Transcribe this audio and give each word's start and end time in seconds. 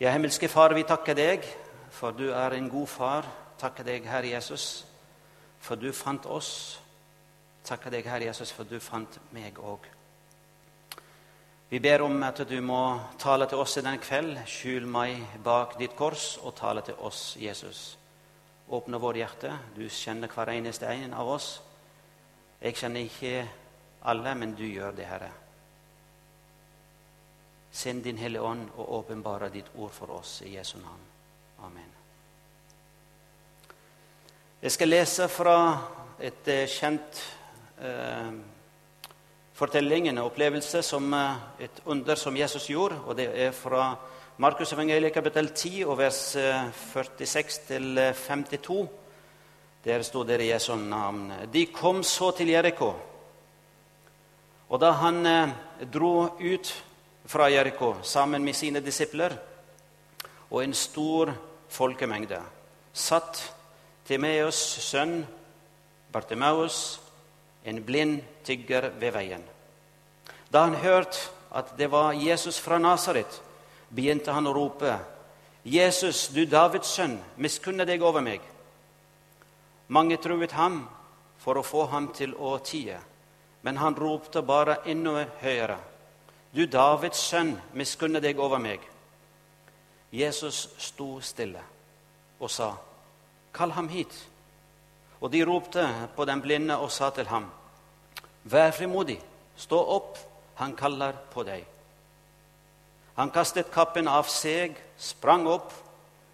Ja, 0.00 0.10
himmelske 0.14 0.48
Far, 0.48 0.72
vi 0.72 0.80
takker 0.88 1.12
deg, 1.12 1.44
for 1.92 2.14
du 2.16 2.30
er 2.32 2.54
en 2.56 2.70
god 2.72 2.86
far. 2.88 3.26
Takker 3.60 3.84
deg, 3.84 4.06
Herre 4.08 4.30
Jesus, 4.30 4.86
for 5.60 5.76
du 5.76 5.90
fant 5.92 6.24
oss. 6.24 6.78
Takker 7.68 7.92
deg, 7.92 8.08
Herre 8.08 8.30
Jesus, 8.30 8.48
for 8.48 8.64
du 8.64 8.78
fant 8.80 9.18
meg 9.36 9.60
òg. 9.60 9.84
Vi 11.68 11.82
ber 11.84 12.06
om 12.06 12.16
at 12.24 12.40
du 12.48 12.56
må 12.64 12.80
tale 13.20 13.44
til 13.44 13.60
oss 13.60 13.76
i 13.76 13.84
denne 13.84 14.00
kveld. 14.00 14.40
Skjul 14.48 14.88
meg 14.88 15.36
bak 15.44 15.76
ditt 15.76 15.92
kors 16.00 16.38
og 16.40 16.56
tale 16.56 16.80
til 16.88 16.96
oss, 16.96 17.36
Jesus. 17.36 17.84
Åpne 18.72 19.04
vårt 19.04 19.20
hjerte. 19.20 19.52
Du 19.76 19.84
kjenner 19.84 20.32
hver 20.32 20.54
eneste 20.56 20.88
en 20.88 21.12
av 21.12 21.28
oss. 21.36 21.52
Jeg 22.64 22.80
kjenner 22.80 23.04
ikke 23.04 23.36
alle, 24.08 24.32
men 24.32 24.56
du 24.56 24.64
gjør 24.64 24.96
det, 24.96 25.12
Herre. 25.12 25.28
Send 27.72 28.02
Din 28.02 28.18
Hellige 28.18 28.42
Ånd 28.42 28.68
og 28.76 28.92
åpenbare 28.98 29.48
ditt 29.48 29.70
ord 29.78 29.92
for 29.94 30.10
oss 30.18 30.40
i 30.42 30.56
Jesu 30.56 30.78
navn. 30.78 31.06
Amen. 31.62 31.90
Jeg 34.62 34.72
skal 34.72 34.90
lese 34.90 35.28
fra 35.32 35.56
et 36.20 36.48
eh, 36.52 36.66
kjent 36.68 37.20
eh, 37.80 38.32
fortelling, 39.56 40.10
en 40.10 40.20
opplevelse, 40.24 40.82
som 40.84 41.06
eh, 41.14 41.64
et 41.64 41.80
under 41.86 42.18
som 42.18 42.36
Jesus 42.36 42.66
gjorde. 42.68 42.98
og 43.06 43.16
Det 43.16 43.28
er 43.30 43.54
fra 43.56 43.94
Markus 44.36 44.72
evangeliet 44.72 45.14
kapittel 45.14 45.48
10 45.54 45.84
og 45.84 45.98
vers 46.02 46.20
46 46.92 48.12
52. 48.26 48.88
Der 49.84 50.02
sto 50.02 50.24
det 50.24 50.40
i 50.42 50.50
Jesu 50.50 50.74
navn. 50.76 51.32
De 51.52 51.66
kom 51.72 52.02
så 52.02 52.30
til 52.36 52.52
Jeriko. 52.52 52.92
Og 54.68 54.80
da 54.80 54.90
han 54.92 55.24
dro 55.92 56.36
ut 56.36 56.74
fra 57.26 57.48
Jeriko 57.50 57.96
sammen 58.02 58.44
med 58.44 58.56
sine 58.56 58.80
disipler 58.80 59.36
og 60.50 60.62
en 60.64 60.74
stor 60.74 61.32
folkemengde. 61.70 62.40
Satt 62.92 63.42
Timeus' 64.08 64.80
sønn 64.82 65.26
Bartimaus, 66.12 67.00
en 67.64 67.84
blind 67.84 68.22
tigger 68.44 68.90
ved 68.98 69.12
veien. 69.14 69.42
Da 70.50 70.64
han 70.66 70.74
hørte 70.74 71.30
at 71.54 71.76
det 71.78 71.90
var 71.90 72.12
Jesus 72.12 72.58
fra 72.58 72.78
Nasaret, 72.78 73.40
begynte 73.90 74.32
han 74.32 74.46
å 74.46 74.54
rope, 74.54 74.98
'Jesus, 75.64 76.28
du 76.28 76.46
Davids 76.46 76.88
sønn, 76.88 77.18
miskunne 77.36 77.84
deg 77.84 78.02
over 78.02 78.20
meg.' 78.20 78.40
Mange 79.88 80.16
truet 80.16 80.52
ham 80.52 80.88
for 81.38 81.58
å 81.58 81.66
få 81.66 81.86
ham 81.90 82.08
til 82.14 82.34
å 82.34 82.58
tie, 82.64 82.98
men 83.62 83.76
han 83.76 83.94
ropte 83.94 84.42
bare 84.42 84.80
enda 84.86 85.26
høyere. 85.42 85.76
Du 86.54 86.66
Davids 86.66 87.20
sønn, 87.30 87.54
miskunne 87.72 88.20
deg 88.22 88.38
over 88.42 88.58
meg. 88.58 88.82
Jesus 90.10 90.64
sto 90.82 91.20
stille 91.22 91.62
og 92.40 92.50
sa, 92.50 92.72
Kall 93.54 93.70
ham 93.74 93.88
hit. 93.90 94.14
Og 95.20 95.30
de 95.32 95.44
ropte 95.46 95.84
på 96.16 96.24
den 96.24 96.42
blinde 96.42 96.76
og 96.78 96.90
sa 96.90 97.10
til 97.14 97.28
ham, 97.30 97.46
Vær 98.44 98.70
frimodig, 98.72 99.20
stå 99.56 99.78
opp, 99.78 100.18
han 100.54 100.74
kaller 100.76 101.14
på 101.32 101.44
deg. 101.44 101.64
Han 103.16 103.30
kastet 103.30 103.70
kappen 103.72 104.08
av 104.08 104.28
seg, 104.32 104.74
sprang 104.98 105.46
opp 105.46 105.74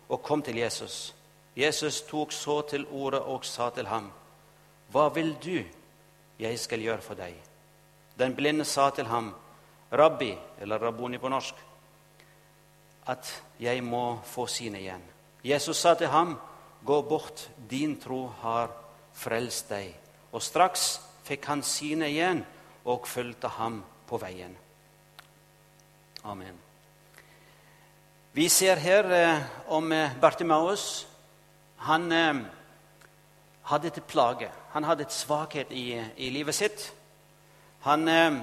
og 0.09 0.23
kom 0.23 0.43
til 0.43 0.61
Jesus. 0.63 1.15
Jesus 1.57 2.03
tok 2.07 2.33
så 2.33 2.61
til 2.71 2.87
orde 2.93 3.21
og 3.21 3.45
sa 3.45 3.71
til 3.71 3.89
ham, 3.91 4.13
Hva 4.93 5.09
vil 5.09 5.35
du 5.43 5.65
jeg 6.39 6.59
skal 6.59 6.81
gjøre 6.81 7.03
for 7.03 7.19
deg? 7.19 7.35
Den 8.19 8.37
blinde 8.37 8.65
sa 8.65 8.91
til 8.91 9.09
ham, 9.11 9.35
rabbi, 9.97 10.33
eller 10.61 10.79
rabboni 10.79 11.19
på 11.19 11.29
norsk, 11.29 11.55
at 13.07 13.31
jeg 13.61 13.83
må 13.85 14.19
få 14.25 14.47
sine 14.51 14.81
igjen. 14.81 15.03
Jesus 15.45 15.77
sa 15.77 15.95
til 15.95 16.09
ham, 16.09 16.39
'Gå 16.85 17.03
bort, 17.03 17.49
din 17.71 18.01
tro 18.01 18.27
har 18.27 18.71
frelst 19.13 19.69
deg.' 19.69 19.95
Og 20.33 20.43
straks 20.43 21.01
fikk 21.25 21.45
han 21.45 21.63
sine 21.63 22.09
igjen 22.11 22.45
og 22.85 23.07
fulgte 23.07 23.49
ham 23.49 23.85
på 24.07 24.19
veien. 24.19 24.57
Amen. 26.25 26.59
Vi 28.33 28.49
ser 28.49 28.77
her 28.77 29.11
eh, 29.11 29.43
om 29.69 29.93
eh, 29.93 30.13
Bartimaus. 30.21 31.07
Han 31.77 32.13
eh, 32.13 32.43
hadde 33.63 33.87
et 33.87 34.03
plage. 34.05 34.51
Han 34.73 34.85
hadde 34.85 35.07
et 35.07 35.13
svakhet 35.13 35.73
i, 35.73 35.97
i 36.17 36.31
livet 36.31 36.55
sitt. 36.55 36.93
Han 37.87 38.09
eh, 38.09 38.43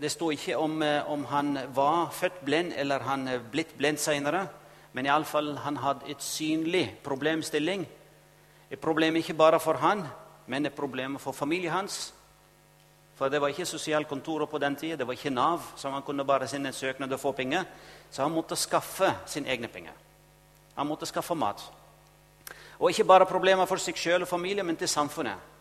det 0.00 0.10
står 0.12 0.32
ikke 0.32 0.58
om, 0.58 0.82
eh, 0.82 1.10
om 1.10 1.24
han 1.24 1.58
var 1.74 2.10
født 2.10 2.44
blind 2.44 2.72
eller 2.76 2.98
han 2.98 3.28
er 3.28 3.38
blitt 3.38 3.76
blind 3.78 3.98
senere. 3.98 4.48
Men 4.92 5.06
iallfall 5.06 5.56
han 5.56 5.76
hadde 5.76 6.10
et 6.10 6.22
synlig 6.22 6.98
problemstilling. 7.04 7.86
Et 8.70 8.80
problem 8.80 9.16
ikke 9.16 9.34
bare 9.34 9.60
for 9.60 9.74
han, 9.74 10.06
men 10.46 10.66
et 10.66 10.74
problem 10.74 11.18
for 11.18 11.32
familien 11.32 11.72
hans. 11.72 12.12
For 13.16 13.28
det 13.28 13.40
var 13.40 13.48
ikke 13.48 13.66
sosialkontoret 13.66 14.50
på 14.50 14.58
den 14.58 14.76
tida, 14.76 14.96
det 14.96 15.06
var 15.06 15.12
ikke 15.12 15.30
Nav, 15.30 15.62
så 15.76 15.90
han 15.90 16.02
kunne 16.02 16.24
bare 16.24 16.48
sende 16.48 16.68
en 16.68 16.72
søknad 16.72 17.12
og 17.12 17.20
få 17.20 17.32
penger. 17.32 17.64
Så 18.10 18.22
han 18.22 18.32
måtte 18.32 18.56
skaffe 18.56 19.14
sine 19.26 19.48
egne 19.48 19.68
penger. 19.68 19.92
Han 20.76 20.86
måtte 20.86 21.06
skaffe 21.06 21.34
mat. 21.34 21.62
Og 22.78 22.90
ikke 22.90 23.04
bare 23.04 23.26
problemer 23.26 23.66
for 23.66 23.80
seg 23.80 23.96
sjøl 23.96 24.22
og 24.22 24.28
familien, 24.28 24.66
men 24.66 24.76
til 24.76 24.88
samfunnet. 24.88 25.55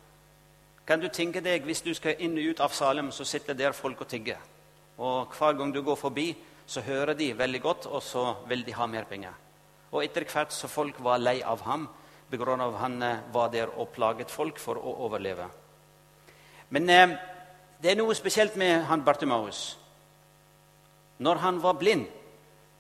Kan 0.86 1.00
du 1.00 1.08
tenke 1.10 1.42
deg, 1.42 1.64
Hvis 1.66 1.82
du 1.82 1.94
skal 1.94 2.20
inn 2.20 2.38
og 2.38 2.50
ut 2.50 2.60
av 2.60 2.70
Salem, 2.70 3.12
så 3.12 3.26
sitter 3.26 3.54
der 3.54 3.72
folk 3.72 4.02
og 4.02 4.08
tigger. 4.08 4.38
Og 4.98 5.34
Hver 5.34 5.54
gang 5.54 5.74
du 5.74 5.82
går 5.82 5.96
forbi, 5.96 6.36
så 6.66 6.82
hører 6.82 7.14
de 7.14 7.38
veldig 7.38 7.62
godt, 7.62 7.86
og 7.86 8.04
så 8.04 8.36
vil 8.48 8.66
de 8.66 8.74
ha 8.74 8.86
mer 8.86 9.04
penger. 9.04 9.34
Og 9.92 10.04
etter 10.04 10.26
hvert 10.26 10.54
så 10.54 10.68
folk 10.68 10.96
var 11.00 11.18
lei 11.18 11.42
av 11.42 11.62
ham 11.62 11.88
pga. 12.30 12.72
han 12.78 13.02
eh, 13.02 13.20
var 13.32 13.50
der 13.50 13.70
og 13.80 13.90
plaget 13.90 14.32
folk 14.32 14.60
for 14.60 14.76
å 14.76 14.96
overleve. 15.06 15.50
Men 16.70 16.90
eh, 16.90 17.18
det 17.82 17.92
er 17.92 17.96
noe 17.96 18.16
spesielt 18.16 18.56
med 18.56 18.84
han 18.86 19.04
Bartimaus. 19.04 19.78
Når 21.18 21.36
han 21.36 21.62
var 21.62 21.74
blind, 21.74 22.08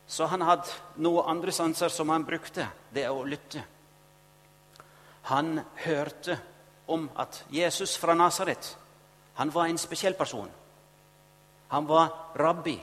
så 0.07 0.25
han 0.25 0.41
hadde 0.41 0.69
noen 0.97 1.29
andre 1.29 1.51
sanser 1.51 1.89
som 1.89 2.09
han 2.09 2.25
brukte. 2.25 2.67
Det 2.93 3.03
er 3.03 3.11
å 3.11 3.23
lytte. 3.23 3.63
Han 5.21 5.59
hørte 5.75 6.37
om 6.87 7.09
at 7.15 7.43
Jesus 7.49 7.97
fra 7.97 8.13
Nasaret 8.13 8.75
han 9.35 9.51
var 9.51 9.65
en 9.65 9.77
spesiell 9.77 10.13
person. 10.13 10.49
Han 11.67 11.87
var 11.87 12.07
rabbi. 12.35 12.79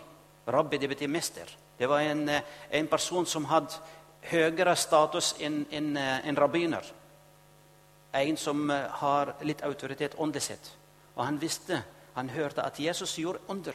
Rabbi 0.47 0.79
det 0.79 0.89
betyr 0.89 1.09
mester. 1.09 1.57
Det 1.79 1.87
var 1.87 2.01
en, 2.01 2.29
eh, 2.29 2.43
en 2.71 2.87
person 2.87 3.27
som 3.27 3.45
hadde 3.45 3.79
høyere 4.29 4.77
status 4.77 5.35
enn 5.39 5.67
en, 5.71 5.97
en 5.97 6.37
eh, 6.37 6.41
rabbiner. 6.41 6.85
En 8.13 8.37
som 8.37 8.71
eh, 8.71 8.91
har 9.01 9.35
litt 9.41 9.63
autoritet 9.63 10.19
åndelig 10.19 10.43
sett. 10.43 10.71
Og 11.17 11.25
han 11.25 11.41
visste, 11.41 11.83
han 12.15 12.29
hørte 12.29 12.63
at 12.63 12.81
Jesus 12.81 13.17
gjorde 13.19 13.41
under. 13.49 13.73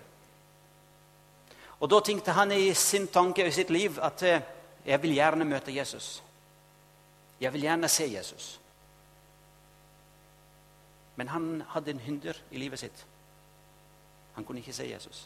Og 1.80 1.90
Da 1.90 2.00
tenkte 2.00 2.32
han 2.32 2.52
i 2.52 2.74
sin 2.74 3.08
tanke 3.08 3.42
og 3.42 3.48
i 3.48 3.58
sitt 3.58 3.70
liv 3.70 3.98
at 4.02 4.22
jeg 4.86 5.02
vil 5.02 5.14
gjerne 5.14 5.46
møte 5.46 5.74
Jesus. 5.74 6.22
Jeg 7.42 7.54
vil 7.54 7.62
gjerne 7.62 7.90
se 7.90 8.14
Jesus. 8.14 8.60
Men 11.18 11.32
han 11.34 11.64
hadde 11.74 11.92
en 11.92 12.00
hinder 12.00 12.38
i 12.54 12.62
livet 12.62 12.80
sitt. 12.80 13.06
Han 14.38 14.46
kunne 14.46 14.62
ikke 14.62 14.76
se 14.76 14.86
Jesus. 14.86 15.24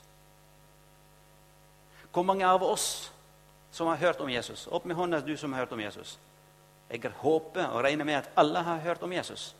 Hvor 2.11 2.23
mange 2.23 2.47
av 2.47 2.63
oss 2.63 3.11
som 3.71 3.87
har 3.87 3.99
hørt 3.99 4.21
om 4.23 4.29
Jesus? 4.31 4.67
Opp 4.67 4.85
med 4.87 4.95
hånda, 4.95 5.19
du 5.19 5.35
som 5.37 5.53
har 5.53 5.65
hørt 5.65 5.75
om 5.75 5.83
Jesus. 5.83 6.17
Jeg 6.91 7.11
håper 7.23 7.67
og 7.71 7.83
regner 7.83 8.07
med 8.07 8.21
at 8.21 8.31
alle 8.39 8.63
har 8.63 8.79
hørt 8.83 9.03
om 9.03 9.13
Jesus. 9.13 9.51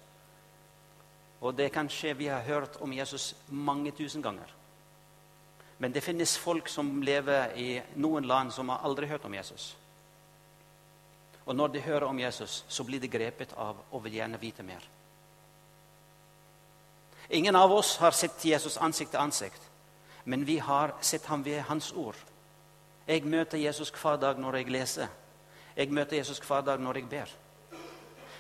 Og 1.41 1.56
det 1.58 1.72
kan 1.74 1.90
skje 1.90 2.14
vi 2.16 2.28
har 2.31 2.44
hørt 2.47 2.80
om 2.81 2.94
Jesus 2.94 3.34
mange 3.47 3.91
tusen 3.91 4.22
ganger. 4.22 4.47
Men 5.78 5.91
det 5.91 6.03
finnes 6.06 6.38
folk 6.38 6.68
som 6.70 7.02
lever 7.03 7.56
i 7.58 7.70
noen 7.96 8.28
land 8.28 8.53
som 8.53 8.70
har 8.70 8.84
aldri 8.88 9.08
hørt 9.09 9.25
om 9.25 9.34
Jesus. 9.34 9.76
Og 11.46 11.55
når 11.55 11.67
de 11.67 11.82
hører 11.82 12.08
om 12.08 12.20
Jesus, 12.20 12.64
så 12.67 12.84
blir 12.84 13.02
de 13.02 13.09
grepet 13.11 13.53
av 13.58 13.79
og 13.91 14.03
vil 14.03 14.20
gjerne 14.20 14.40
vite 14.40 14.64
mer. 14.64 14.84
Ingen 17.31 17.55
av 17.55 17.72
oss 17.72 17.97
har 17.97 18.11
sett 18.11 18.45
Jesus 18.45 18.78
ansikt 18.78 19.13
til 19.13 19.19
ansikt, 19.19 19.61
men 20.23 20.43
vi 20.45 20.57
har 20.59 20.91
sett 21.01 21.25
ham 21.31 21.45
ved 21.45 21.61
hans 21.69 21.93
ord. 21.95 22.17
Jeg 23.07 23.23
møter 23.23 23.57
Jesus 23.57 23.91
hver 23.95 24.17
dag 24.19 24.39
når 24.39 24.57
jeg 24.59 24.72
leser. 24.72 25.07
Jeg 25.75 25.93
møter 25.95 26.17
Jesus 26.17 26.41
hver 26.43 26.61
dag 26.61 26.79
når 26.79 26.99
jeg 26.99 27.09
ber. 27.09 27.31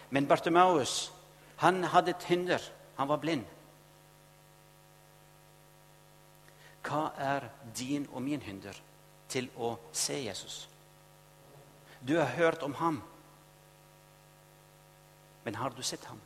Men 0.09 0.27
Bartimaus 0.27 1.13
han 1.63 1.83
hadde 1.83 2.11
et 2.11 2.23
hinder. 2.27 2.59
Han 2.97 3.07
var 3.07 3.21
blind. 3.23 3.45
Hva 6.83 7.11
er 7.17 7.47
din 7.77 8.09
og 8.11 8.21
min 8.25 8.41
hinder 8.41 8.75
til 9.29 9.47
å 9.55 9.75
se 9.93 10.17
Jesus? 10.19 10.65
Du 12.01 12.17
har 12.17 12.33
hørt 12.35 12.63
om 12.63 12.73
ham, 12.73 12.99
men 15.45 15.55
har 15.55 15.69
du 15.77 15.83
sett 15.85 16.03
ham? 16.09 16.19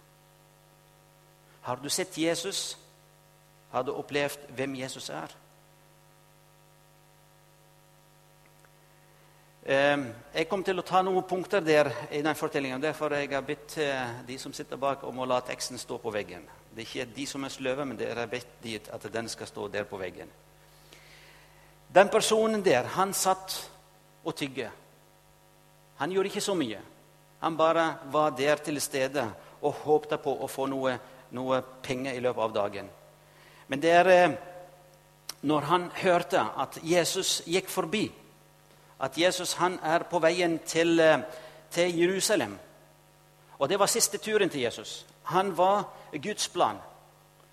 Har 1.66 1.80
du 1.82 1.90
sett 1.90 2.18
Jesus? 2.18 2.78
Har 3.72 3.84
du 3.84 3.90
opplevd 3.98 4.52
hvem 4.54 4.76
Jesus 4.78 5.08
er? 5.10 5.32
Eh, 9.66 10.04
jeg 10.36 10.46
kom 10.46 10.62
til 10.62 10.78
å 10.78 10.86
ta 10.86 11.02
noen 11.02 11.26
punkter 11.26 11.64
der 11.66 11.90
i 12.14 12.20
den 12.22 12.38
fortellingen. 12.38 12.84
Derfor 12.84 13.16
har 13.16 13.24
jeg 13.26 13.42
bedt 13.48 13.80
eh, 13.82 14.12
de 14.28 14.38
som 14.38 14.54
sitter 14.54 14.78
bak, 14.78 15.08
om 15.10 15.18
å 15.18 15.26
la 15.26 15.40
teksten 15.42 15.82
stå 15.82 15.98
på 16.04 16.14
veggen. 16.14 16.46
Det 16.70 16.84
er 16.84 16.92
ikke 16.92 17.16
de 17.16 17.26
som 17.34 17.50
er 17.50 17.56
sløve, 17.56 17.90
men 17.90 17.98
dere 17.98 18.28
har 18.28 18.30
bedt 18.30 18.62
dit 18.62 18.92
at 18.94 19.10
den 19.10 19.32
skal 19.34 19.50
stå 19.50 19.66
der 19.74 19.90
på 19.90 19.98
veggen. 19.98 20.30
Den 21.90 22.14
personen 22.14 22.62
der, 22.62 22.86
han 22.94 23.18
satt 23.18 23.58
og 24.22 24.38
tygge. 24.38 24.70
Han 25.98 26.14
gjorde 26.14 26.30
ikke 26.30 26.46
så 26.46 26.54
mye. 26.54 26.86
Han 27.42 27.58
bare 27.58 27.90
var 28.14 28.38
der 28.38 28.62
til 28.62 28.78
stede 28.82 29.26
og 29.66 29.82
håpte 29.82 30.22
på 30.22 30.38
å 30.46 30.52
få 30.52 30.70
noe, 30.70 31.00
noe 31.36 31.62
penger 31.84 32.16
i 32.16 32.24
løpet 32.24 32.44
av 32.44 32.54
dagen. 32.56 32.90
Men 33.68 33.82
det 33.82 33.92
er 33.92 34.12
eh, 34.14 34.36
når 35.46 35.68
han 35.70 35.90
hørte 36.02 36.42
at 36.58 36.80
Jesus 36.84 37.42
gikk 37.46 37.70
forbi, 37.70 38.08
at 39.00 39.18
Jesus 39.20 39.54
han 39.60 39.78
er 39.84 40.08
på 40.10 40.22
veien 40.24 40.60
til, 40.66 41.00
eh, 41.00 41.20
til 41.72 42.00
Jerusalem 42.00 42.60
Og 43.60 43.70
det 43.70 43.80
var 43.80 43.88
siste 43.88 44.18
turen 44.18 44.50
til 44.50 44.62
Jesus. 44.62 45.06
Han 45.24 45.58
var 45.58 45.86
Guds 46.12 46.48
plan. 46.50 46.76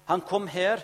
Han 0.05 0.21
kom 0.21 0.49
her, 0.49 0.81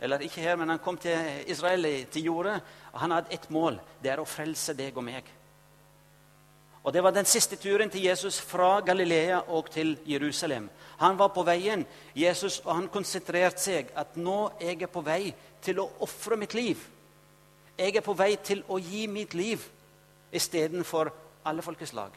eller 0.00 0.18
ikke 0.18 0.40
her, 0.40 0.56
men 0.56 0.68
han 0.68 0.78
kom 0.78 0.96
til 0.96 1.44
Israel, 1.46 2.06
til 2.06 2.24
jordet. 2.24 2.60
og 2.92 3.00
Han 3.00 3.10
hadde 3.10 3.34
ett 3.34 3.50
mål. 3.50 3.80
Det 4.02 4.10
er 4.10 4.20
å 4.20 4.24
frelse 4.24 4.72
deg 4.72 4.96
og 4.96 5.04
meg. 5.04 5.24
Og 6.86 6.92
Det 6.92 7.02
var 7.02 7.10
den 7.10 7.26
siste 7.26 7.56
turen 7.56 7.90
til 7.90 8.04
Jesus 8.06 8.40
fra 8.40 8.80
Galilea 8.80 9.40
og 9.48 9.70
til 9.70 9.98
Jerusalem. 10.06 10.68
Han 10.98 11.18
var 11.18 11.28
på 11.28 11.42
veien, 11.42 11.86
Jesus, 12.14 12.60
og 12.60 12.74
han 12.74 12.88
konsentrerte 12.88 13.58
seg 13.58 13.88
at 13.96 14.14
nå 14.16 14.52
er 14.60 14.76
jeg 14.78 14.90
på 14.90 15.00
vei 15.02 15.34
til 15.62 15.80
å 15.82 15.88
ofre 16.06 16.36
mitt 16.38 16.54
liv. 16.54 16.78
Jeg 17.78 17.96
er 17.96 18.04
på 18.06 18.14
vei 18.14 18.36
til 18.36 18.62
å 18.68 18.78
gi 18.78 19.06
mitt 19.10 19.34
liv 19.34 19.64
istedenfor 20.32 21.10
alle 21.44 21.62
folkeslag. 21.62 22.14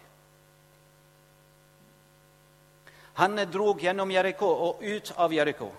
Han 3.13 3.41
drog 3.51 3.81
gjennom 3.81 4.11
Jeriko 4.11 4.51
og 4.67 4.83
ut 4.85 5.11
av 5.17 5.33
Jeriko. 5.33 5.71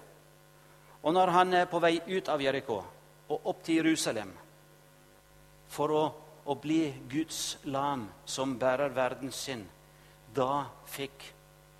Og 1.02 1.14
når 1.14 1.30
han 1.36 1.54
er 1.54 1.70
på 1.70 1.78
vei 1.78 2.00
ut 2.08 2.28
av 2.28 2.42
Jeriko 2.42 2.80
og 3.28 3.46
opp 3.54 3.62
til 3.62 3.78
Jerusalem 3.84 4.34
for 5.70 5.94
å 5.94 6.02
å 6.50 6.56
bli 6.58 6.88
Guds 7.10 7.60
lam 7.70 8.08
som 8.26 8.56
bærer 8.58 8.90
verden 8.94 9.30
sin, 9.32 9.62
da 10.34 10.66
fikk 10.90 11.28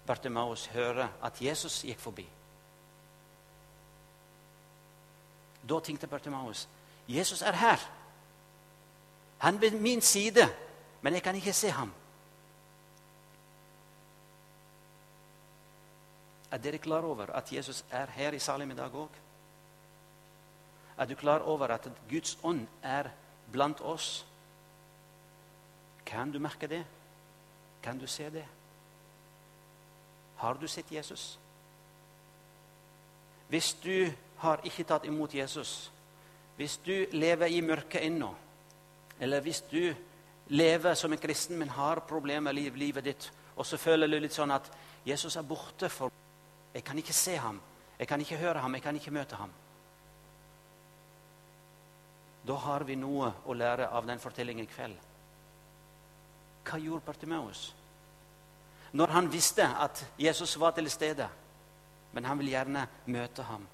Bartimaus 0.07 0.69
høre 0.75 1.09
at 1.23 1.41
Jesus 1.43 1.83
gikk 1.87 1.99
forbi. 2.03 2.27
Da 5.67 5.81
tenkte 5.85 6.09
Bartimaus 6.11 6.67
Jesus 7.11 7.43
er 7.43 7.57
her. 7.59 7.81
Han 9.43 9.55
er 9.55 9.61
ved 9.61 9.81
min 9.81 10.01
side, 10.01 10.47
men 11.03 11.15
jeg 11.15 11.23
kan 11.23 11.35
ikke 11.35 11.53
se 11.53 11.71
ham. 11.75 11.91
Er 16.51 16.59
dere 16.59 16.79
klar 16.79 17.07
over 17.07 17.31
at 17.35 17.53
Jesus 17.53 17.85
er 17.91 18.07
her 18.15 18.35
i 18.35 18.39
salen 18.39 18.71
i 18.71 18.79
dag 18.79 18.95
òg? 18.95 19.11
Er 20.99 21.07
du 21.07 21.15
klar 21.15 21.41
over 21.41 21.71
at 21.75 21.89
Guds 22.11 22.39
ånd 22.43 22.67
er 22.83 23.11
blant 23.53 23.81
oss? 23.81 24.27
Kan 26.11 26.33
du 26.33 26.39
merke 26.43 26.67
det? 26.67 26.83
Kan 27.83 27.99
du 27.99 28.07
se 28.07 28.31
det? 28.31 28.47
Har 30.37 30.55
du 30.55 30.69
sett 30.69 30.93
Jesus? 30.93 31.39
Hvis 33.49 33.75
du 33.75 34.11
har 34.37 34.61
ikke 34.65 34.85
tatt 34.85 35.05
imot 35.07 35.35
Jesus, 35.35 35.91
hvis 36.57 36.77
du 36.85 37.07
lever 37.13 37.47
i 37.47 37.61
mørket 37.61 38.03
ennå, 38.03 38.35
eller 39.21 39.41
hvis 39.41 39.61
du 39.71 39.95
lever 40.49 40.95
som 40.95 41.13
en 41.13 41.19
kristen, 41.19 41.59
men 41.59 41.69
har 41.69 42.03
problemer 42.09 42.59
i 42.59 42.71
livet 42.71 43.05
ditt, 43.05 43.33
og 43.57 43.67
så 43.67 43.77
føler 43.77 44.07
du 44.07 44.19
litt 44.19 44.35
sånn 44.35 44.51
at 44.51 44.71
Jesus 45.07 45.37
er 45.37 45.47
borte 45.47 45.89
for 45.89 46.11
Jeg 46.75 46.85
kan 46.87 46.99
ikke 46.99 47.13
se 47.13 47.37
ham, 47.37 47.61
jeg 47.99 48.07
kan 48.09 48.21
ikke 48.21 48.37
høre 48.39 48.59
ham, 48.63 48.75
jeg 48.75 48.83
kan 48.83 48.97
ikke 48.97 49.11
møte 49.11 49.37
ham. 49.37 49.51
Da 52.47 52.55
har 52.55 52.85
vi 52.87 52.95
noe 52.95 53.33
å 53.45 53.55
lære 53.55 53.89
av 53.91 54.07
den 54.07 54.23
fortellingen 54.23 54.65
i 54.65 54.71
kveld. 54.71 55.10
Hva 56.65 56.79
gjorde 56.79 57.05
Bartimeus? 57.07 57.75
Når 58.93 59.07
han 59.07 59.33
visste 59.33 59.67
at 59.67 60.07
Jesus 60.19 60.61
var 60.61 60.71
til 60.71 60.91
stede, 60.91 61.29
men 62.13 62.25
han 62.25 62.39
ville 62.39 62.51
gjerne 62.51 62.87
møte 63.07 63.43
ham. 63.43 63.67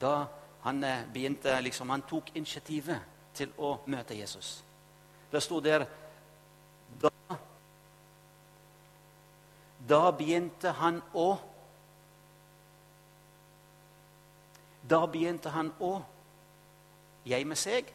Da 0.00 0.26
han 0.64 0.84
eh, 0.84 1.04
begynte, 1.12 1.60
liksom, 1.60 1.90
han 1.90 2.02
tok 2.02 2.34
initiativet 2.34 3.00
til 3.34 3.52
å 3.58 3.76
møte 3.86 4.16
Jesus. 4.16 4.64
Det 5.30 5.42
sto 5.42 5.60
der 5.60 5.86
da, 7.02 7.10
da 9.88 10.04
begynte 10.10 10.74
han 10.80 11.02
å 11.14 11.28
Da 14.84 14.98
begynte 15.08 15.48
han 15.48 15.70
å 15.80 15.94
gjemme 17.24 17.56
seg 17.56 17.88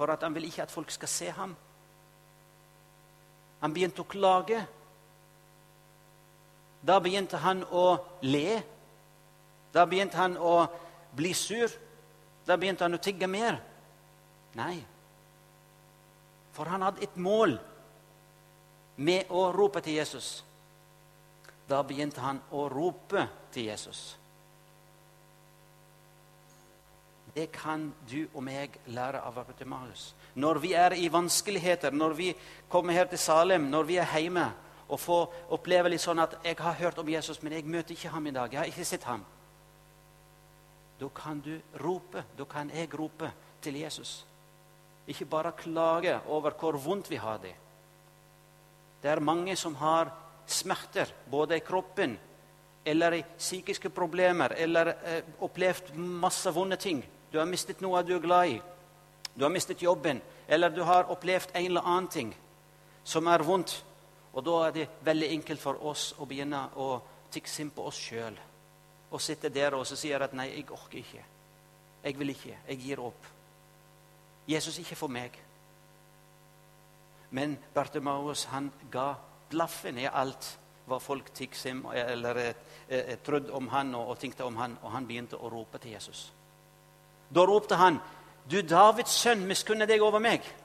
for 0.00 0.08
at 0.08 0.22
han 0.24 0.32
vil 0.32 0.46
ikke 0.48 0.62
at 0.62 0.70
folk 0.72 0.90
skal 0.90 1.08
se 1.12 1.26
ham. 1.36 1.50
Han 3.60 3.72
begynte 3.76 4.00
å 4.00 4.08
klage. 4.08 4.62
Da 6.80 6.96
begynte 7.04 7.36
han 7.42 7.60
å 7.68 7.98
le. 8.24 8.62
Da 9.74 9.84
begynte 9.84 10.16
han 10.16 10.38
å 10.40 10.54
bli 11.12 11.34
sur. 11.36 11.68
Da 12.48 12.56
begynte 12.56 12.88
han 12.88 12.96
å 12.96 13.02
tigge 13.04 13.28
mer. 13.28 13.60
Nei. 14.56 14.78
For 16.56 16.72
han 16.72 16.88
hadde 16.88 17.04
et 17.04 17.20
mål 17.20 17.58
med 19.04 19.28
å 19.28 19.50
rope 19.52 19.84
til 19.84 20.00
Jesus. 20.00 20.30
Da 21.68 21.82
begynte 21.84 22.24
han 22.24 22.40
å 22.56 22.70
rope 22.72 23.28
til 23.52 23.68
Jesus. 23.68 24.14
Det 27.34 27.46
kan 27.52 27.92
du 28.10 28.26
og 28.34 28.42
meg 28.42 28.74
lære 28.90 29.20
av 29.22 29.34
Bartimaeus. 29.34 30.14
Når 30.34 30.58
vi 30.58 30.72
er 30.74 30.96
i 30.98 31.08
vanskeligheter, 31.12 31.94
når 31.94 32.16
vi 32.18 32.32
kommer 32.68 32.92
her 32.92 33.06
til 33.10 33.18
Salem, 33.18 33.68
når 33.70 33.86
vi 33.86 33.96
er 34.02 34.18
hjemme 34.18 34.48
og 34.90 34.98
får 34.98 35.36
oppleve 35.54 35.88
litt 35.88 36.02
sånn 36.02 36.18
at 36.18 36.34
'Jeg 36.44 36.56
har 36.58 36.72
hørt 36.72 36.98
om 36.98 37.08
Jesus, 37.08 37.42
men 37.42 37.52
jeg 37.52 37.64
møter 37.64 37.94
ikke 37.94 38.08
ham 38.08 38.26
i 38.26 38.30
dag.' 38.30 38.50
'Jeg 38.50 38.58
har 38.58 38.66
ikke 38.66 38.84
sett 38.84 39.04
ham.' 39.04 39.24
Da 41.00 41.08
kan 41.08 41.40
du 41.40 41.60
rope. 41.80 42.24
Da 42.38 42.44
kan 42.44 42.70
jeg 42.70 42.98
rope 42.98 43.32
til 43.62 43.74
Jesus. 43.74 44.26
Ikke 45.06 45.24
bare 45.24 45.52
klage 45.52 46.20
over 46.26 46.50
hvor 46.50 46.76
vondt 46.76 47.10
vi 47.10 47.16
har 47.16 47.38
det. 47.38 47.54
Det 49.02 49.10
er 49.10 49.20
mange 49.20 49.56
som 49.56 49.74
har 49.74 50.12
smerter, 50.46 51.08
både 51.30 51.56
i 51.56 51.64
kroppen 51.64 52.18
eller 52.84 53.12
i 53.12 53.24
psykiske 53.38 53.90
problemer, 53.90 54.52
eller 54.56 54.94
eh, 55.04 55.22
opplevd 55.40 55.94
masse 55.96 56.50
vonde 56.52 56.76
ting. 56.76 57.02
Du 57.30 57.38
har 57.38 57.46
mistet 57.46 57.80
noe 57.80 58.02
du 58.02 58.14
er 58.16 58.22
glad 58.24 58.48
i. 58.48 58.60
Du 59.34 59.44
har 59.44 59.52
mistet 59.52 59.82
jobben, 59.82 60.20
eller 60.48 60.70
du 60.70 60.82
har 60.82 61.10
opplevd 61.10 61.54
en 61.54 61.66
eller 61.66 61.86
annen 61.86 62.08
ting 62.08 62.32
som 63.04 63.26
er 63.30 63.44
vondt. 63.46 63.84
Og 64.32 64.44
da 64.46 64.56
er 64.66 64.74
det 64.74 64.88
veldig 65.06 65.28
enkelt 65.36 65.62
for 65.62 65.80
oss 65.90 66.12
å 66.18 66.26
begynne 66.26 66.68
å 66.76 67.00
tikse 67.32 67.62
inn 67.62 67.70
på 67.74 67.86
oss 67.86 67.98
sjøl. 67.98 68.36
Og 69.10 69.22
sitte 69.22 69.50
der 69.50 69.74
og 69.74 69.86
sier 69.86 70.22
at 70.22 70.32
'nei, 70.32 70.48
jeg 70.56 70.70
orker 70.70 70.98
ikke'. 70.98 71.24
'Jeg 72.02 72.18
vil 72.18 72.30
ikke. 72.30 72.56
Jeg 72.68 72.78
gir 72.78 72.98
opp'. 73.00 73.26
Jesus 74.48 74.78
ikke 74.78 74.96
for 74.96 75.08
meg. 75.08 75.38
Men 77.30 77.58
Bartimaeus 77.74 78.44
han 78.44 78.72
ga 78.90 79.14
blaffen 79.50 79.98
i 79.98 80.06
alt 80.06 80.58
hva 80.86 80.98
folk 80.98 81.30
tiksim, 81.34 81.84
eller 81.86 82.36
eh, 82.36 82.54
eh, 82.88 83.18
trodde 83.18 83.52
om 83.52 83.68
han 83.68 83.94
og, 83.94 84.08
og 84.08 84.18
tenkte 84.18 84.44
om 84.44 84.56
han, 84.56 84.78
og 84.82 84.90
han 84.90 85.06
begynte 85.06 85.36
å 85.36 85.50
rope 85.52 85.78
til 85.78 85.92
Jesus. 85.92 86.32
Da 87.34 87.40
ropte 87.40 87.74
han, 87.74 88.00
'Du 88.50 88.60
Davids 88.60 89.10
sønn, 89.10 89.46
miskunne 89.46 89.86
deg 89.86 90.02
over 90.02 90.18
meg.' 90.18 90.56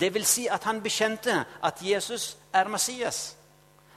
Det 0.00 0.14
vil 0.14 0.24
si 0.26 0.46
at 0.46 0.64
han 0.64 0.82
bekjente 0.82 1.44
at 1.62 1.82
Jesus 1.82 2.36
er 2.52 2.68
Messias. 2.68 3.36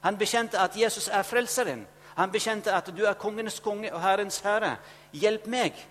Han 0.01 0.17
bekjente 0.17 0.59
at 0.59 0.75
Jesus 0.75 1.07
er 1.07 1.23
frelseren. 1.23 1.87
Han 2.15 2.31
bekjente 2.31 2.73
at 2.73 2.91
du 2.97 3.05
er 3.05 3.13
kongenes 3.13 3.59
konge 3.59 3.93
og 3.93 4.01
Herrens 4.01 4.39
herre. 4.39 4.75
Hjelp 5.13 5.47
meg. 5.47 5.87